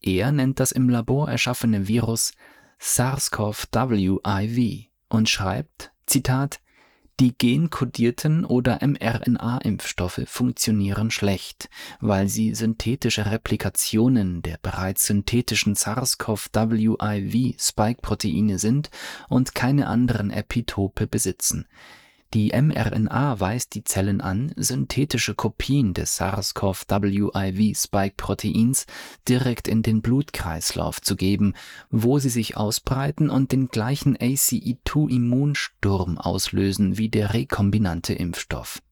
Er 0.00 0.32
nennt 0.32 0.58
das 0.58 0.72
im 0.72 0.88
Labor 0.88 1.28
erschaffene 1.28 1.86
Virus 1.86 2.32
SARS-CoV-WIV 2.80 4.86
und 5.08 5.28
schreibt, 5.28 5.92
Zitat, 6.06 6.60
die 7.20 7.36
genkodierten 7.36 8.44
oder 8.44 8.78
mRNA-Impfstoffe 8.82 10.22
funktionieren 10.26 11.10
schlecht, 11.10 11.70
weil 12.00 12.28
sie 12.28 12.54
synthetische 12.54 13.30
Replikationen 13.30 14.42
der 14.42 14.58
bereits 14.60 15.06
synthetischen 15.06 15.74
SARS-CoV-WIV-Spike-Proteine 15.74 18.58
sind 18.58 18.90
und 19.28 19.54
keine 19.54 19.86
anderen 19.86 20.30
Epitope 20.30 21.06
besitzen 21.06 21.66
die 22.34 22.50
mRNA 22.50 23.40
weist 23.40 23.74
die 23.74 23.84
Zellen 23.84 24.20
an, 24.20 24.52
synthetische 24.56 25.34
Kopien 25.34 25.94
des 25.94 26.16
SARS-CoV-WIV-Spike-Proteins 26.16 28.86
direkt 29.28 29.68
in 29.68 29.82
den 29.82 30.02
Blutkreislauf 30.02 31.00
zu 31.02 31.14
geben, 31.16 31.54
wo 31.90 32.18
sie 32.18 32.30
sich 32.30 32.56
ausbreiten 32.56 33.30
und 33.30 33.52
den 33.52 33.68
gleichen 33.68 34.16
ACE2-Immunsturm 34.16 36.18
auslösen 36.18 36.98
wie 36.98 37.08
der 37.08 37.32
rekombinante 37.34 38.14
Impfstoff 38.14 38.82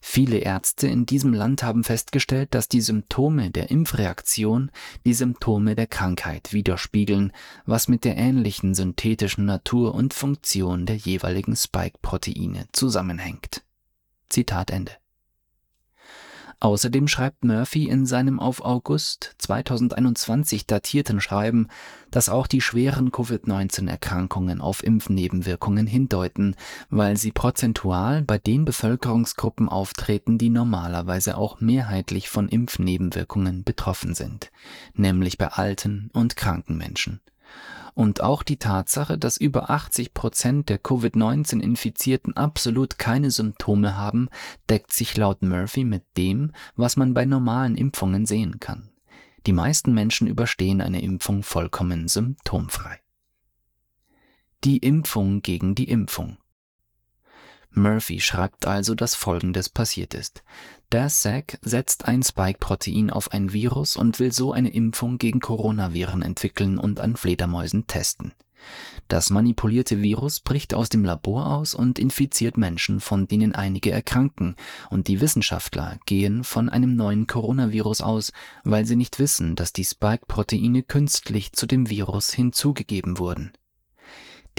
Viele 0.00 0.38
Ärzte 0.38 0.88
in 0.88 1.04
diesem 1.04 1.34
Land 1.34 1.62
haben 1.62 1.84
festgestellt, 1.84 2.54
dass 2.54 2.68
die 2.68 2.80
Symptome 2.80 3.50
der 3.50 3.70
Impfreaktion 3.70 4.70
die 5.04 5.14
Symptome 5.14 5.74
der 5.74 5.86
Krankheit 5.86 6.52
widerspiegeln, 6.52 7.32
was 7.66 7.88
mit 7.88 8.04
der 8.04 8.16
ähnlichen 8.16 8.74
synthetischen 8.74 9.44
Natur 9.44 9.94
und 9.94 10.14
Funktion 10.14 10.86
der 10.86 10.96
jeweiligen 10.96 11.54
Spike-Proteine 11.54 12.66
zusammenhängt. 12.72 13.62
Zitat 14.30 14.70
Ende. 14.70 14.92
Außerdem 16.62 17.08
schreibt 17.08 17.42
Murphy 17.42 17.88
in 17.88 18.04
seinem 18.04 18.38
auf 18.38 18.62
August 18.62 19.34
2021 19.38 20.66
datierten 20.66 21.18
Schreiben, 21.22 21.68
dass 22.10 22.28
auch 22.28 22.46
die 22.46 22.60
schweren 22.60 23.10
Covid-19-Erkrankungen 23.10 24.60
auf 24.60 24.84
Impfnebenwirkungen 24.84 25.86
hindeuten, 25.86 26.54
weil 26.90 27.16
sie 27.16 27.32
prozentual 27.32 28.20
bei 28.20 28.36
den 28.36 28.66
Bevölkerungsgruppen 28.66 29.70
auftreten, 29.70 30.36
die 30.36 30.50
normalerweise 30.50 31.38
auch 31.38 31.60
mehrheitlich 31.60 32.28
von 32.28 32.50
Impfnebenwirkungen 32.50 33.64
betroffen 33.64 34.14
sind, 34.14 34.50
nämlich 34.92 35.38
bei 35.38 35.48
alten 35.48 36.10
und 36.12 36.36
kranken 36.36 36.76
Menschen. 36.76 37.20
Und 37.94 38.22
auch 38.22 38.42
die 38.42 38.58
Tatsache, 38.58 39.18
dass 39.18 39.36
über 39.36 39.70
80 39.70 40.14
Prozent 40.14 40.68
der 40.68 40.78
Covid-19-Infizierten 40.78 42.36
absolut 42.36 42.98
keine 42.98 43.30
Symptome 43.30 43.96
haben, 43.96 44.28
deckt 44.68 44.92
sich 44.92 45.16
laut 45.16 45.42
Murphy 45.42 45.84
mit 45.84 46.04
dem, 46.16 46.52
was 46.76 46.96
man 46.96 47.14
bei 47.14 47.24
normalen 47.24 47.76
Impfungen 47.76 48.26
sehen 48.26 48.60
kann. 48.60 48.90
Die 49.46 49.52
meisten 49.52 49.94
Menschen 49.94 50.26
überstehen 50.26 50.80
eine 50.80 51.02
Impfung 51.02 51.42
vollkommen 51.42 52.08
symptomfrei. 52.08 53.00
Die 54.64 54.78
Impfung 54.78 55.40
gegen 55.40 55.74
die 55.74 55.88
Impfung. 55.88 56.36
Murphy 57.72 58.20
schreibt 58.20 58.66
also, 58.66 58.94
dass 58.94 59.14
Folgendes 59.14 59.68
passiert 59.68 60.14
ist. 60.14 60.42
Der 60.92 61.08
SAC 61.08 61.58
setzt 61.62 62.06
ein 62.06 62.22
Spike-Protein 62.22 63.10
auf 63.10 63.32
ein 63.32 63.52
Virus 63.52 63.96
und 63.96 64.18
will 64.18 64.32
so 64.32 64.52
eine 64.52 64.70
Impfung 64.70 65.18
gegen 65.18 65.40
Coronaviren 65.40 66.22
entwickeln 66.22 66.78
und 66.78 66.98
an 67.00 67.16
Fledermäusen 67.16 67.86
testen. 67.86 68.32
Das 69.08 69.30
manipulierte 69.30 70.02
Virus 70.02 70.40
bricht 70.40 70.74
aus 70.74 70.88
dem 70.88 71.04
Labor 71.04 71.46
aus 71.46 71.74
und 71.74 71.98
infiziert 71.98 72.56
Menschen, 72.56 73.00
von 73.00 73.26
denen 73.26 73.54
einige 73.54 73.90
erkranken, 73.90 74.56
und 74.90 75.08
die 75.08 75.20
Wissenschaftler 75.20 75.98
gehen 76.06 76.44
von 76.44 76.68
einem 76.68 76.94
neuen 76.94 77.26
Coronavirus 77.26 78.02
aus, 78.02 78.32
weil 78.62 78.84
sie 78.84 78.96
nicht 78.96 79.18
wissen, 79.18 79.56
dass 79.56 79.72
die 79.72 79.84
Spike-Proteine 79.84 80.82
künstlich 80.82 81.52
zu 81.52 81.66
dem 81.66 81.88
Virus 81.90 82.30
hinzugegeben 82.32 83.18
wurden. 83.18 83.52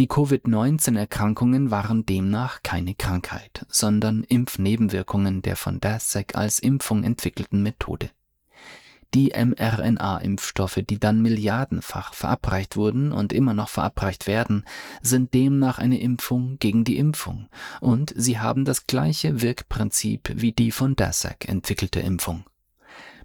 Die 0.01 0.07
Covid-19-Erkrankungen 0.07 1.69
waren 1.69 2.07
demnach 2.07 2.63
keine 2.63 2.95
Krankheit, 2.95 3.67
sondern 3.69 4.23
Impfnebenwirkungen 4.23 5.43
der 5.43 5.55
von 5.55 5.79
Daszak 5.79 6.33
als 6.33 6.57
Impfung 6.57 7.03
entwickelten 7.03 7.61
Methode. 7.61 8.09
Die 9.13 9.31
mRNA-Impfstoffe, 9.35 10.79
die 10.89 10.99
dann 10.99 11.21
milliardenfach 11.21 12.15
verabreicht 12.15 12.77
wurden 12.77 13.11
und 13.11 13.31
immer 13.31 13.53
noch 13.53 13.69
verabreicht 13.69 14.25
werden, 14.25 14.65
sind 15.03 15.35
demnach 15.35 15.77
eine 15.77 15.99
Impfung 15.99 16.57
gegen 16.57 16.83
die 16.83 16.97
Impfung 16.97 17.47
und 17.79 18.11
sie 18.17 18.39
haben 18.39 18.65
das 18.65 18.87
gleiche 18.87 19.43
Wirkprinzip 19.43 20.31
wie 20.33 20.51
die 20.51 20.71
von 20.71 20.95
Daszak 20.95 21.47
entwickelte 21.47 21.99
Impfung. 21.99 22.43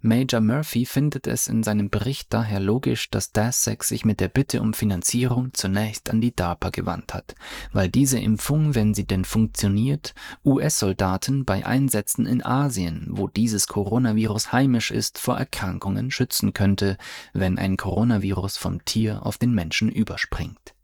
Major 0.07 0.41
Murphy 0.41 0.87
findet 0.87 1.27
es 1.27 1.49
in 1.49 1.65
seinem 1.65 1.91
Bericht 1.91 2.33
daher 2.33 2.61
logisch, 2.61 3.11
dass 3.11 3.33
DASSEC 3.33 3.83
sich 3.83 4.05
mit 4.05 4.21
der 4.21 4.29
Bitte 4.29 4.63
um 4.63 4.73
Finanzierung 4.73 5.53
zunächst 5.53 6.11
an 6.11 6.21
die 6.21 6.35
DARPA 6.35 6.71
gewandt 6.71 7.13
hat, 7.13 7.35
weil 7.73 7.89
diese 7.89 8.21
Impfung, 8.21 8.77
wenn 8.77 8.95
sie 8.95 9.05
denn 9.05 9.25
funktioniert, 9.25 10.15
US-Soldaten 10.45 11.45
bei 11.45 11.67
Einsätzen 11.67 12.25
in 12.25 12.45
Asien, 12.45 13.09
wo 13.11 13.27
dieses 13.27 13.67
Coronavirus 13.67 14.53
heimisch 14.53 14.93
ist, 14.93 15.19
vor 15.19 15.37
Erkrankungen 15.37 16.13
schützen 16.13 16.53
könnte, 16.53 16.99
wenn 17.33 17.59
ein 17.59 17.77
Coronavirus 17.77 18.59
vom 18.59 18.85
Tier 18.85 19.27
auf 19.27 19.39
den 19.39 19.53
Menschen 19.53 19.91
überspringt 19.91 20.75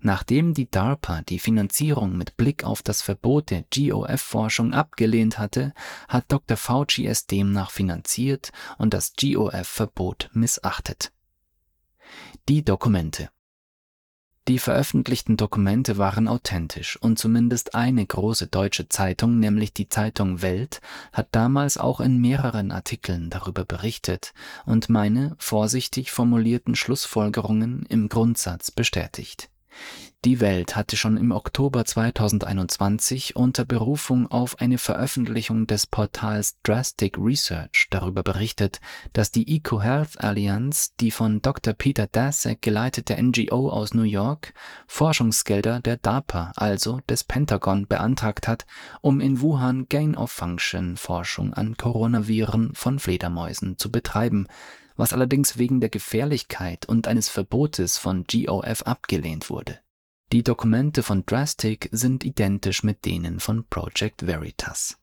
Nachdem 0.00 0.54
die 0.54 0.70
DARPA 0.70 1.22
die 1.22 1.38
Finanzierung 1.38 2.16
mit 2.16 2.36
Blick 2.36 2.64
auf 2.64 2.82
das 2.82 3.02
Verbot 3.02 3.50
der 3.50 3.64
GOF-Forschung 3.74 4.72
abgelehnt 4.72 5.38
hatte, 5.38 5.72
hat 6.08 6.26
Dr. 6.28 6.56
Fauci 6.56 7.06
es 7.06 7.26
demnach 7.26 7.70
finanziert 7.70 8.50
und 8.78 8.94
das 8.94 9.12
GOF-Verbot 9.20 10.30
missachtet. 10.32 11.12
Die 12.48 12.64
Dokumente 12.64 13.28
die 14.48 14.58
veröffentlichten 14.58 15.36
Dokumente 15.36 15.98
waren 15.98 16.26
authentisch 16.26 16.96
und 16.96 17.18
zumindest 17.18 17.74
eine 17.74 18.06
große 18.06 18.46
deutsche 18.46 18.88
Zeitung, 18.88 19.38
nämlich 19.38 19.74
die 19.74 19.90
Zeitung 19.90 20.40
Welt, 20.40 20.80
hat 21.12 21.28
damals 21.32 21.76
auch 21.76 22.00
in 22.00 22.16
mehreren 22.18 22.72
Artikeln 22.72 23.28
darüber 23.28 23.66
berichtet 23.66 24.32
und 24.64 24.88
meine 24.88 25.36
vorsichtig 25.36 26.10
formulierten 26.12 26.76
Schlussfolgerungen 26.76 27.84
im 27.90 28.08
Grundsatz 28.08 28.70
bestätigt. 28.70 29.50
Die 30.24 30.40
Welt 30.40 30.74
hatte 30.74 30.96
schon 30.96 31.16
im 31.16 31.30
Oktober 31.30 31.84
2021 31.84 33.36
unter 33.36 33.64
Berufung 33.64 34.28
auf 34.28 34.58
eine 34.58 34.76
Veröffentlichung 34.76 35.68
des 35.68 35.86
Portals 35.86 36.58
Drastic 36.64 37.16
Research 37.16 37.86
darüber 37.90 38.24
berichtet, 38.24 38.80
dass 39.12 39.30
die 39.30 39.56
EcoHealth 39.56 40.20
Alliance, 40.20 40.90
die 40.98 41.12
von 41.12 41.40
Dr. 41.40 41.72
Peter 41.72 42.08
Daszak 42.08 42.60
geleitete 42.62 43.16
NGO 43.22 43.70
aus 43.70 43.94
New 43.94 44.02
York, 44.02 44.54
Forschungsgelder 44.88 45.78
der 45.78 45.98
DARPA, 45.98 46.50
also 46.56 46.98
des 47.08 47.22
Pentagon, 47.22 47.86
beantragt 47.86 48.48
hat, 48.48 48.66
um 49.00 49.20
in 49.20 49.40
Wuhan 49.40 49.86
Gain-of-Function-Forschung 49.88 51.54
an 51.54 51.76
Coronaviren 51.76 52.74
von 52.74 52.98
Fledermäusen 52.98 53.78
zu 53.78 53.92
betreiben, 53.92 54.48
was 54.98 55.14
allerdings 55.14 55.56
wegen 55.56 55.80
der 55.80 55.88
Gefährlichkeit 55.88 56.84
und 56.86 57.08
eines 57.08 57.30
Verbotes 57.30 57.96
von 57.96 58.24
GOF 58.24 58.82
abgelehnt 58.82 59.48
wurde. 59.48 59.78
Die 60.32 60.42
Dokumente 60.42 61.02
von 61.02 61.24
Drastic 61.24 61.88
sind 61.90 62.22
identisch 62.22 62.82
mit 62.82 63.06
denen 63.06 63.40
von 63.40 63.64
Project 63.68 64.26
Veritas. 64.26 64.98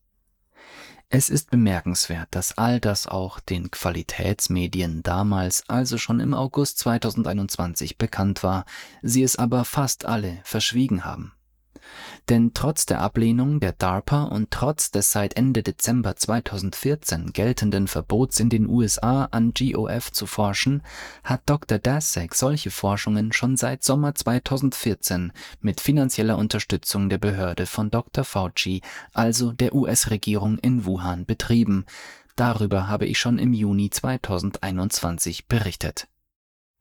Es 1.09 1.29
ist 1.29 1.49
bemerkenswert, 1.49 2.27
dass 2.31 2.57
all 2.57 2.79
das 2.79 3.07
auch 3.07 3.39
den 3.39 3.71
Qualitätsmedien 3.71 5.01
damals, 5.01 5.63
also 5.67 5.97
schon 5.97 6.19
im 6.19 6.33
August 6.33 6.79
2021 6.79 7.97
bekannt 7.97 8.43
war, 8.43 8.65
sie 9.01 9.23
es 9.23 9.35
aber 9.35 9.65
fast 9.65 10.05
alle 10.05 10.39
verschwiegen 10.43 11.05
haben. 11.05 11.33
Denn 12.29 12.51
trotz 12.53 12.85
der 12.85 13.01
Ablehnung 13.01 13.59
der 13.59 13.73
DARPA 13.73 14.23
und 14.23 14.51
trotz 14.51 14.91
des 14.91 15.11
seit 15.11 15.35
Ende 15.35 15.63
Dezember 15.63 16.15
2014 16.15 17.33
geltenden 17.33 17.87
Verbots 17.87 18.39
in 18.39 18.49
den 18.49 18.67
USA 18.67 19.25
an 19.31 19.53
GOF 19.53 20.11
zu 20.11 20.25
forschen, 20.25 20.81
hat 21.23 21.41
Dr. 21.45 21.77
Daszak 21.79 22.35
solche 22.35 22.71
Forschungen 22.71 23.31
schon 23.33 23.57
seit 23.57 23.83
Sommer 23.83 24.15
2014 24.15 25.31
mit 25.61 25.81
finanzieller 25.81 26.37
Unterstützung 26.37 27.09
der 27.09 27.17
Behörde 27.17 27.65
von 27.65 27.91
Dr. 27.91 28.23
Fauci, 28.23 28.81
also 29.13 29.51
der 29.51 29.75
US-Regierung 29.75 30.57
in 30.59 30.85
Wuhan 30.85 31.25
betrieben. 31.25 31.85
Darüber 32.35 32.87
habe 32.87 33.05
ich 33.05 33.17
schon 33.19 33.37
im 33.39 33.53
Juni 33.53 33.89
2021 33.89 35.47
berichtet 35.47 36.07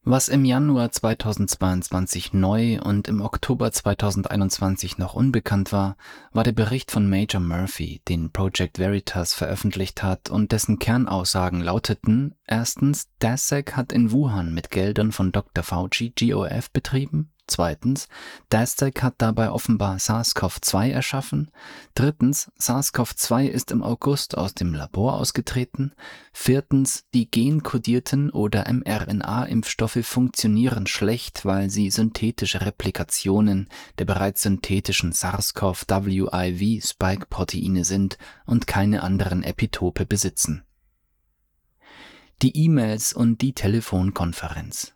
was 0.04 0.28
im 0.28 0.44
Januar 0.44 0.92
2022 0.92 2.32
neu 2.32 2.80
und 2.80 3.08
im 3.08 3.20
Oktober 3.20 3.72
2021 3.72 4.98
noch 4.98 5.14
unbekannt 5.14 5.72
war, 5.72 5.96
war 6.32 6.44
der 6.44 6.52
Bericht 6.52 6.90
von 6.90 7.08
Major 7.08 7.40
Murphy, 7.40 8.02
den 8.08 8.30
Project 8.30 8.78
Veritas 8.78 9.34
veröffentlicht 9.34 10.02
hat 10.02 10.30
und 10.30 10.52
dessen 10.52 10.78
Kernaussagen 10.78 11.60
lauteten: 11.60 12.34
Erstens, 12.46 13.08
DASEC 13.18 13.76
hat 13.76 13.92
in 13.92 14.12
Wuhan 14.12 14.54
mit 14.54 14.70
Geldern 14.70 15.12
von 15.12 15.32
Dr. 15.32 15.64
Fauci 15.64 16.12
GOF 16.18 16.70
betrieben. 16.70 17.33
Zweitens, 17.46 18.08
Dastec 18.48 19.02
hat 19.02 19.16
dabei 19.18 19.50
offenbar 19.50 19.98
SARS-CoV-2 19.98 20.88
erschaffen. 20.88 21.50
Drittens, 21.94 22.50
SARS-CoV-2 22.58 23.48
ist 23.48 23.70
im 23.70 23.82
August 23.82 24.38
aus 24.38 24.54
dem 24.54 24.72
Labor 24.72 25.18
ausgetreten. 25.18 25.92
Viertens, 26.32 27.04
die 27.12 27.30
genkodierten 27.30 28.30
oder 28.30 28.64
mRNA-Impfstoffe 28.72 30.06
funktionieren 30.06 30.86
schlecht, 30.86 31.44
weil 31.44 31.68
sie 31.68 31.90
synthetische 31.90 32.62
Replikationen 32.62 33.68
der 33.98 34.06
bereits 34.06 34.40
synthetischen 34.40 35.12
SARS-CoV-WIV-Spike-Proteine 35.12 37.84
sind 37.84 38.16
und 38.46 38.66
keine 38.66 39.02
anderen 39.02 39.42
Epitope 39.42 40.06
besitzen. 40.06 40.64
Die 42.40 42.56
E-Mails 42.56 43.12
und 43.12 43.42
die 43.42 43.52
Telefonkonferenz 43.52 44.93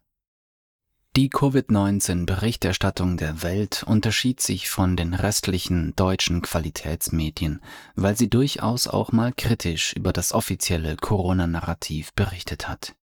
die 1.18 1.30
Covid-19-Berichterstattung 1.30 3.16
der 3.16 3.42
Welt 3.42 3.82
unterschied 3.84 4.40
sich 4.40 4.70
von 4.70 4.96
den 4.96 5.14
restlichen 5.14 5.96
deutschen 5.96 6.42
Qualitätsmedien, 6.42 7.60
weil 7.96 8.16
sie 8.16 8.30
durchaus 8.30 8.86
auch 8.86 9.10
mal 9.10 9.32
kritisch 9.32 9.94
über 9.94 10.12
das 10.12 10.32
offizielle 10.32 10.94
Corona-Narrativ 10.94 12.12
berichtet 12.12 12.68
hat. 12.68 12.94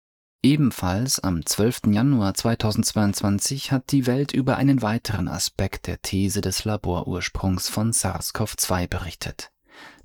Ebenfalls 0.45 1.19
am 1.19 1.45
12. 1.45 1.89
Januar 1.89 2.35
2022 2.35 3.73
hat 3.73 3.91
die 3.91 4.07
Welt 4.07 4.31
über 4.31 4.59
einen 4.59 4.81
weiteren 4.81 5.27
Aspekt 5.27 5.89
der 5.89 6.01
These 6.01 6.41
des 6.41 6.65
Laborursprungs 6.65 7.69
von 7.69 7.91
SARS-CoV-2 7.93 8.87
berichtet. 8.87 9.51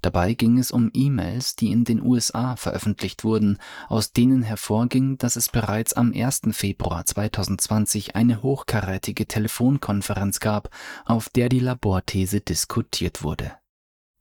Dabei 0.02 0.34
ging 0.34 0.58
es 0.58 0.72
um 0.72 0.90
E-Mails, 0.94 1.56
die 1.56 1.72
in 1.72 1.84
den 1.84 2.02
USA 2.02 2.56
veröffentlicht 2.56 3.24
wurden, 3.24 3.58
aus 3.88 4.14
denen 4.14 4.44
hervorging, 4.44 5.18
dass 5.18 5.36
es 5.36 5.50
bereits 5.50 5.94
am 5.94 6.14
1. 6.14 6.42
Februar 6.52 7.06
2020 7.06 8.16
eine 8.16 8.42
hochkarätige 8.42 9.28
Telefonkonferenz 9.28 10.40
gab, 10.40 10.70
auf 11.06 11.30
der 11.30 11.50
die 11.50 11.60
Laborthese 11.60 12.42
diskutiert 12.42 13.24
wurde. 13.24 13.52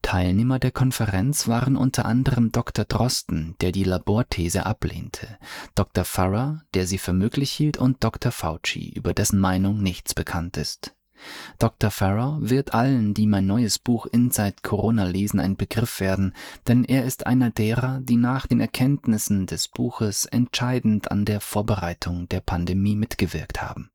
Teilnehmer 0.02 0.58
der 0.58 0.70
Konferenz 0.70 1.48
waren 1.48 1.76
unter 1.76 2.06
anderem 2.06 2.52
Dr. 2.52 2.84
Drosten, 2.84 3.56
der 3.60 3.72
die 3.72 3.84
Laborthese 3.84 4.64
ablehnte, 4.64 5.38
Dr. 5.74 6.04
Farrer, 6.04 6.62
der 6.74 6.86
sie 6.86 6.98
für 6.98 7.12
möglich 7.12 7.50
hielt, 7.50 7.76
und 7.78 8.02
Dr. 8.02 8.32
Fauci, 8.32 8.90
über 8.94 9.12
dessen 9.12 9.40
Meinung 9.40 9.82
nichts 9.82 10.14
bekannt 10.14 10.56
ist 10.56 10.94
Dr. 11.59 11.90
Farrer 11.90 12.38
wird 12.40 12.74
allen, 12.74 13.14
die 13.14 13.26
mein 13.26 13.46
neues 13.46 13.78
Buch 13.78 14.07
Inside 14.07 14.57
Corona 14.62 15.04
lesen, 15.04 15.40
ein 15.40 15.57
Begriff 15.57 16.00
werden, 16.00 16.35
denn 16.66 16.85
er 16.85 17.04
ist 17.04 17.26
einer 17.26 17.50
derer, 17.50 18.00
die 18.00 18.16
nach 18.16 18.46
den 18.46 18.61
Erkenntnissen 18.61 19.46
des 19.46 19.68
Buches 19.68 20.24
entscheidend 20.26 21.11
an 21.11 21.24
der 21.24 21.40
Vorbereitung 21.40 22.28
der 22.28 22.40
Pandemie 22.40 22.96
mitgewirkt 22.96 23.62
haben 23.62 23.90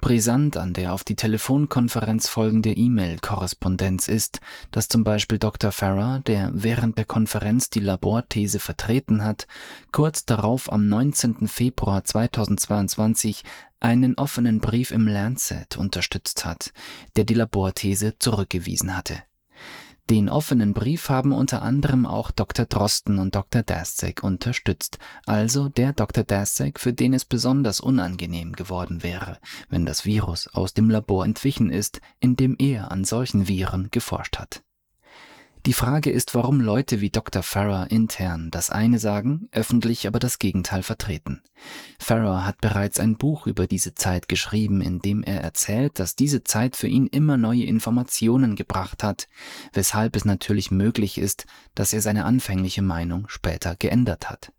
Brisant 0.00 0.56
an 0.56 0.72
der 0.72 0.94
auf 0.94 1.04
die 1.04 1.14
Telefonkonferenz 1.14 2.28
folgende 2.28 2.72
E-Mail-Korrespondenz 2.72 4.08
ist, 4.08 4.40
dass 4.70 4.88
zum 4.88 5.04
Beispiel 5.04 5.38
Dr. 5.38 5.72
Farrer, 5.72 6.20
der 6.20 6.50
während 6.54 6.96
der 6.96 7.04
Konferenz 7.04 7.68
die 7.68 7.80
Laborthese 7.80 8.60
vertreten 8.60 9.22
hat, 9.22 9.46
kurz 9.92 10.24
darauf 10.24 10.72
am 10.72 10.88
19. 10.88 11.48
Februar 11.48 12.02
2022 12.02 13.44
einen 13.80 14.14
offenen 14.14 14.60
Brief 14.60 14.90
im 14.90 15.06
Lancet 15.06 15.76
unterstützt 15.76 16.44
hat, 16.44 16.72
der 17.16 17.24
die 17.24 17.34
Laborthese 17.34 18.18
zurückgewiesen 18.18 18.96
hatte. 18.96 19.22
Den 20.10 20.28
offenen 20.28 20.74
Brief 20.74 21.08
haben 21.08 21.30
unter 21.30 21.62
anderem 21.62 22.04
auch 22.04 22.32
Dr. 22.32 22.66
Drosten 22.66 23.20
und 23.20 23.36
Dr. 23.36 23.62
Dasek 23.62 24.24
unterstützt, 24.24 24.98
also 25.24 25.68
der 25.68 25.92
Dr. 25.92 26.24
Dasek, 26.24 26.80
für 26.80 26.92
den 26.92 27.14
es 27.14 27.24
besonders 27.24 27.78
unangenehm 27.78 28.54
geworden 28.54 29.04
wäre, 29.04 29.38
wenn 29.68 29.86
das 29.86 30.04
Virus 30.04 30.48
aus 30.48 30.74
dem 30.74 30.90
Labor 30.90 31.24
entwichen 31.24 31.70
ist, 31.70 32.00
in 32.18 32.34
dem 32.34 32.56
er 32.58 32.90
an 32.90 33.04
solchen 33.04 33.46
Viren 33.46 33.92
geforscht 33.92 34.38
hat. 34.38 34.64
Die 35.66 35.74
Frage 35.74 36.10
ist, 36.10 36.34
warum 36.34 36.58
Leute 36.58 37.02
wie 37.02 37.10
Dr. 37.10 37.42
Farrer 37.42 37.90
intern 37.90 38.50
das 38.50 38.70
eine 38.70 38.98
sagen, 38.98 39.48
öffentlich 39.52 40.06
aber 40.06 40.18
das 40.18 40.38
Gegenteil 40.38 40.82
vertreten. 40.82 41.42
Farrer 41.98 42.46
hat 42.46 42.62
bereits 42.62 42.98
ein 42.98 43.18
Buch 43.18 43.46
über 43.46 43.66
diese 43.66 43.94
Zeit 43.94 44.26
geschrieben, 44.26 44.80
in 44.80 45.00
dem 45.00 45.22
er 45.22 45.42
erzählt, 45.42 45.98
dass 45.98 46.16
diese 46.16 46.44
Zeit 46.44 46.76
für 46.76 46.88
ihn 46.88 47.06
immer 47.06 47.36
neue 47.36 47.64
Informationen 47.64 48.56
gebracht 48.56 49.02
hat, 49.02 49.28
weshalb 49.74 50.16
es 50.16 50.24
natürlich 50.24 50.70
möglich 50.70 51.18
ist, 51.18 51.44
dass 51.74 51.92
er 51.92 52.00
seine 52.00 52.24
anfängliche 52.24 52.82
Meinung 52.82 53.28
später 53.28 53.76
geändert 53.76 54.30
hat. 54.30 54.52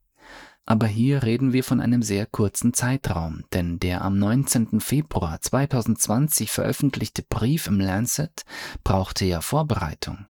Aber 0.68 0.86
hier 0.86 1.24
reden 1.24 1.52
wir 1.52 1.64
von 1.64 1.82
einem 1.82 2.04
sehr 2.04 2.28
kurzen 2.28 2.76
Zeitraum, 2.76 3.44
denn 3.54 3.80
der 3.80 4.04
am 4.04 4.20
19. 4.20 4.80
Februar 4.80 5.42
2020 5.42 6.52
veröffentlichte 6.52 7.24
Brief 7.24 7.66
im 7.66 7.80
Lancet 7.80 8.44
brauchte 8.84 9.26
ja 9.26 9.42
Vorbereitung. 9.42 10.28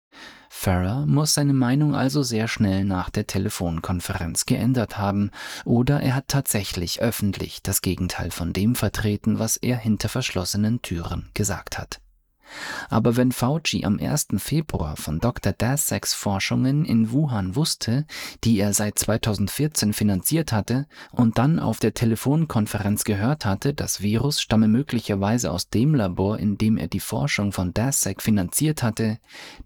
Farrer 0.57 1.05
muss 1.05 1.35
seine 1.35 1.53
Meinung 1.53 1.95
also 1.95 2.23
sehr 2.23 2.49
schnell 2.49 2.85
nach 2.85 3.11
der 3.11 3.27
Telefonkonferenz 3.27 4.47
geändert 4.47 4.97
haben, 4.97 5.31
oder 5.67 6.01
er 6.01 6.15
hat 6.15 6.29
tatsächlich 6.29 7.03
öffentlich 7.03 7.61
das 7.63 7.83
Gegenteil 7.83 8.31
von 8.31 8.55
dem 8.55 8.75
vertreten, 8.75 9.39
was 9.39 9.59
er 9.59 9.77
hinter 9.77 10.09
verschlossenen 10.09 10.81
Türen 10.81 11.29
gesagt 11.35 11.77
hat. 11.77 12.01
Aber 12.89 13.17
wenn 13.17 13.33
Fauci 13.33 13.85
am 13.85 13.99
1. 13.99 14.29
Februar 14.37 14.97
von 14.97 15.21
Dr. 15.21 15.53
Daseks 15.53 16.15
Forschungen 16.15 16.85
in 16.85 17.11
Wuhan 17.11 17.57
wusste, 17.57 18.07
die 18.45 18.59
er 18.59 18.73
seit 18.73 18.99
2014 18.99 19.93
finanziert 19.93 20.53
hatte, 20.53 20.87
und 21.13 21.39
dann 21.39 21.59
auf 21.59 21.79
der 21.79 21.95
Telefonkonferenz 21.95 23.05
gehört 23.05 23.45
hatte, 23.45 23.75
das 23.75 24.01
Virus 24.01 24.41
stamme 24.41 24.69
möglicherweise 24.69 25.51
aus 25.51 25.69
dem 25.69 25.95
Labor, 25.95 26.39
in 26.39 26.59
dem 26.59 26.77
er 26.77 26.89
die 26.89 27.01
Forschung 27.01 27.53
von 27.53 27.73
Dasek 27.75 28.23
finanziert 28.23 28.83
hatte, 28.83 29.19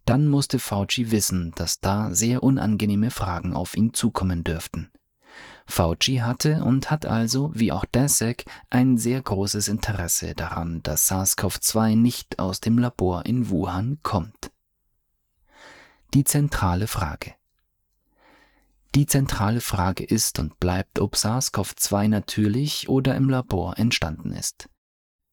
dann 0.05 0.29
musste 0.29 0.59
Fauci 0.59 1.11
wissen, 1.11 1.53
dass 1.57 1.81
da 1.81 2.14
sehr 2.14 2.43
unangenehme 2.43 3.11
Fragen 3.11 3.55
auf 3.55 3.77
ihn 3.77 3.95
zukommen 3.95 4.45
dürften. 4.45 4.91
Fauci 5.68 6.16
hatte 6.16 6.64
und 6.64 6.90
hat 6.90 7.04
also, 7.04 7.52
wie 7.54 7.72
auch 7.72 7.85
Daszak, 7.85 8.44
ein 8.70 8.96
sehr 8.96 9.20
großes 9.20 9.68
Interesse 9.68 10.35
daran, 10.35 10.83
dass 10.83 11.11
SARS-CoV-2 11.11 11.94
nicht 11.94 12.38
aus 12.38 12.61
dem 12.61 12.78
Labor 12.78 13.26
in 13.26 13.50
Wuhan 13.50 13.98
kommt. 14.02 14.50
Die 16.14 16.24
zentrale 16.24 16.87
Frage. 16.87 17.35
Die 18.94 19.07
zentrale 19.07 19.61
Frage 19.61 20.04
ist 20.04 20.38
und 20.38 20.59
bleibt, 20.59 21.00
ob 21.00 21.16
SARS-CoV-2 21.16 22.09
natürlich 22.09 22.88
oder 22.88 23.14
im 23.14 23.28
Labor 23.28 23.78
entstanden 23.78 24.33
ist. 24.33 24.70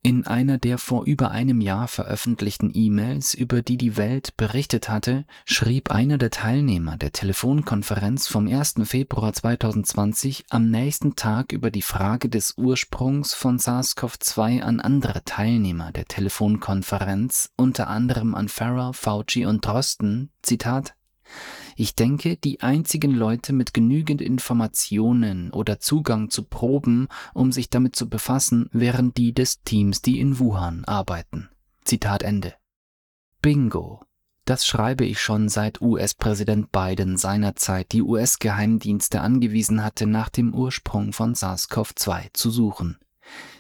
In 0.06 0.28
einer 0.28 0.60
der 0.60 0.78
vor 0.78 1.06
über 1.06 1.32
einem 1.32 1.62
Jahr 1.62 1.88
veröffentlichten 1.88 2.70
E-Mails, 2.76 3.34
über 3.34 3.64
die 3.64 3.76
die 3.76 3.98
Welt 3.98 4.38
berichtet 4.38 4.88
hatte, 4.88 5.26
schrieb 5.46 5.90
einer 5.90 6.20
der 6.20 6.30
Teilnehmer 6.30 6.96
der 6.96 7.12
Telefonkonferenz 7.12 8.28
vom 8.28 8.48
1. 8.48 8.76
Februar 8.84 9.34
2020 9.34 10.46
am 10.52 10.70
nächsten 10.70 11.16
Tag 11.16 11.54
über 11.54 11.72
die 11.72 11.82
Frage 11.82 12.30
des 12.30 12.54
Ursprungs 12.56 13.34
von 13.34 13.58
SARS-CoV-2 13.58 14.62
an 14.62 14.80
andere 14.80 15.24
Teilnehmer 15.26 15.92
der 15.92 16.06
Telefonkonferenz, 16.06 17.50
unter 17.58 17.88
anderem 17.88 18.36
an 18.36 18.48
Farrer, 18.48 18.94
Fauci 18.94 19.48
und 19.48 19.66
Drosten, 19.66 20.30
Zitat, 20.44 20.94
ich 21.76 21.96
denke, 21.96 22.38
die 22.38 22.62
einzigen 22.62 23.12
Leute 23.12 23.52
mit 23.52 23.74
genügend 23.74 24.22
Informationen 24.22 25.52
oder 25.52 25.80
Zugang 25.80 26.30
zu 26.30 26.44
Proben, 26.44 27.10
um 27.34 27.52
sich 27.52 27.70
damit 27.70 27.96
zu 27.96 28.10
befassen, 28.10 28.70
wären 28.72 29.14
die 29.14 29.34
des 29.34 29.62
Teams, 29.64 30.02
die 30.02 30.20
in 30.20 30.40
Wuhan 30.40 30.86
arbeiten. 30.86 31.50
Zitat 31.84 32.24
Ende. 32.24 32.54
Bingo. 33.42 34.04
Das 34.46 34.66
schreibe 34.66 35.06
ich 35.06 35.20
schon 35.20 35.50
seit 35.50 35.82
US-Präsident 35.82 36.72
Biden 36.72 37.18
seinerzeit 37.18 37.92
die 37.92 38.04
US-Geheimdienste 38.04 39.22
angewiesen 39.22 39.84
hatte, 39.84 40.06
nach 40.06 40.30
dem 40.30 40.54
Ursprung 40.54 41.14
von 41.14 41.34
SARS-CoV-2 41.34 42.30
zu 42.34 42.52
suchen. 42.52 42.98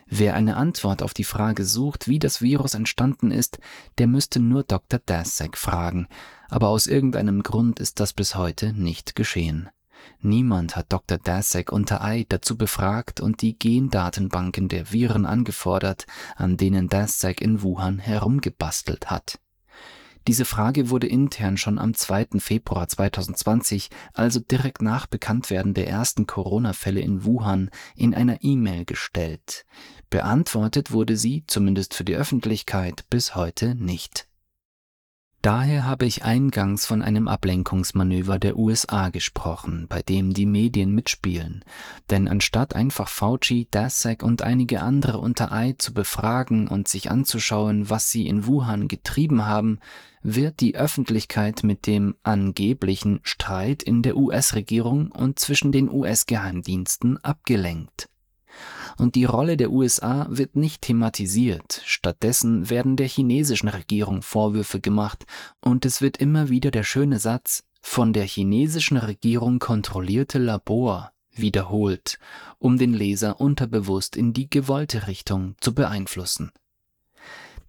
Wer 0.08 0.36
eine 0.36 0.58
Antwort 0.58 1.02
auf 1.02 1.16
die 1.16 1.24
Frage 1.24 1.66
sucht, 1.66 2.08
wie 2.08 2.20
das 2.20 2.42
Virus 2.42 2.76
entstanden 2.76 3.32
ist, 3.32 3.58
der 3.98 4.06
müsste 4.06 4.40
nur 4.40 4.64
Dr. 4.64 5.00
Daszak 5.04 5.58
fragen, 5.58 6.08
aber 6.50 6.70
aus 6.70 6.88
irgendeinem 6.88 7.44
Grund 7.44 7.80
ist 7.80 8.00
das 8.00 8.14
bis 8.14 8.36
heute 8.36 8.74
nicht 8.74 9.16
geschehen. 9.16 9.70
Niemand 10.22 10.76
hat 10.76 10.92
Dr. 10.92 11.18
Daszak 11.18 11.72
unter 11.72 12.04
Eid 12.04 12.28
dazu 12.30 12.58
befragt 12.58 13.20
und 13.20 13.42
die 13.42 13.58
Gendatenbanken 13.58 14.68
der 14.68 14.92
Viren 14.92 15.26
angefordert, 15.26 16.06
an 16.36 16.58
denen 16.58 16.90
Daszak 16.90 17.42
in 17.42 17.62
Wuhan 17.62 18.00
herumgebastelt 18.00 19.10
hat. 19.10 19.40
Diese 20.28 20.46
Frage 20.46 20.90
wurde 20.90 21.06
intern 21.06 21.56
schon 21.56 21.78
am 21.78 21.94
2. 21.94 22.40
Februar 22.40 22.88
2020, 22.88 23.92
also 24.14 24.40
direkt 24.40 24.82
nach 24.82 25.06
Bekanntwerden 25.06 25.76
der 25.76 25.88
ersten 25.88 26.26
Corona-Fälle 26.26 27.00
in 27.00 27.26
Wuhan, 27.26 27.70
in 27.96 28.16
einer 28.16 28.40
E-Mail 28.42 28.86
gestellt. 28.86 29.66
Beantwortet 30.10 30.92
wurde 30.92 31.16
sie, 31.16 31.44
zumindest 31.46 31.94
für 31.94 32.06
die 32.06 32.16
Öffentlichkeit, 32.16 33.06
bis 33.12 33.36
heute 33.36 33.76
nicht. 33.76 34.28
Daher 35.46 35.86
habe 35.86 36.08
ich 36.08 36.24
eingangs 36.24 36.88
von 36.88 37.04
einem 37.04 37.28
Ablenkungsmanöver 37.28 38.40
der 38.40 38.58
USA 38.58 39.10
gesprochen, 39.10 39.86
bei 39.88 40.02
dem 40.02 40.34
die 40.34 40.48
Medien 40.48 40.90
mitspielen. 40.96 41.64
Denn 42.10 42.28
anstatt 42.28 42.76
einfach 42.76 43.08
Fauci, 43.08 43.68
Daszak 43.70 44.24
und 44.24 44.42
einige 44.42 44.82
andere 44.82 45.20
unter 45.20 45.52
Eid 45.52 45.84
zu 45.84 45.94
befragen 45.94 46.68
und 46.68 46.88
sich 46.88 47.12
anzuschauen, 47.12 47.92
was 47.92 48.10
sie 48.10 48.26
in 48.26 48.48
Wuhan 48.48 48.88
getrieben 48.88 49.46
haben, 49.46 49.78
wird 50.24 50.62
die 50.62 50.76
Öffentlichkeit 50.76 51.62
mit 51.62 51.86
dem 51.86 52.16
angeblichen 52.24 53.20
Streit 53.22 53.84
in 53.84 54.02
der 54.02 54.18
US-Regierung 54.18 55.12
und 55.12 55.38
zwischen 55.38 55.72
den 55.72 55.92
US-Geheimdiensten 55.92 57.24
abgelenkt 57.24 58.10
und 58.98 59.16
die 59.16 59.26
Rolle 59.26 59.58
der 59.58 59.72
USA 59.72 60.28
wird 60.30 60.56
nicht 60.56 60.82
thematisiert, 60.82 61.82
stattdessen 61.86 62.70
werden 62.70 62.96
der 62.96 63.08
chinesischen 63.08 63.70
Regierung 63.70 64.22
Vorwürfe 64.22 64.80
gemacht 64.80 65.26
und 65.62 65.86
es 65.86 66.02
wird 66.02 66.18
immer 66.18 66.50
wieder 66.50 66.72
der 66.72 66.84
schöne 66.84 67.20
Satz 67.20 67.64
von 67.82 68.14
der 68.14 68.26
chinesischen 68.26 68.98
Regierung 68.98 69.60
kontrollierte 69.60 70.40
Labor 70.40 71.12
wiederholt, 71.32 72.18
um 72.60 72.78
den 72.78 72.94
Leser 72.94 73.40
unterbewusst 73.42 74.16
in 74.16 74.34
die 74.34 74.50
gewollte 74.50 75.08
Richtung 75.08 75.56
zu 75.60 75.76
beeinflussen 75.76 76.52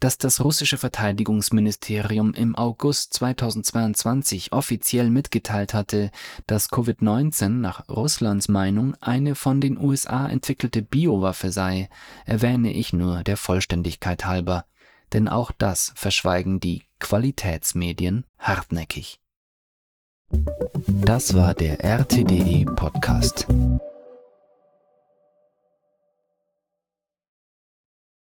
dass 0.00 0.18
das 0.18 0.42
russische 0.42 0.78
Verteidigungsministerium 0.78 2.34
im 2.34 2.54
August 2.56 3.14
2022 3.14 4.52
offiziell 4.52 5.10
mitgeteilt 5.10 5.74
hatte, 5.74 6.10
dass 6.46 6.70
Covid-19 6.70 7.48
nach 7.48 7.88
Russlands 7.88 8.48
Meinung 8.48 8.94
eine 9.00 9.34
von 9.34 9.60
den 9.60 9.78
USA 9.78 10.28
entwickelte 10.28 10.82
Biowaffe 10.82 11.50
sei, 11.50 11.88
erwähne 12.24 12.72
ich 12.72 12.92
nur 12.92 13.22
der 13.22 13.36
Vollständigkeit 13.36 14.26
halber, 14.26 14.64
denn 15.12 15.28
auch 15.28 15.52
das 15.52 15.92
verschweigen 15.94 16.60
die 16.60 16.82
Qualitätsmedien 16.98 18.24
hartnäckig. 18.38 19.20
Das 20.86 21.34
war 21.34 21.54
der 21.54 21.84
RTDE 21.84 22.64
Podcast. 22.74 23.46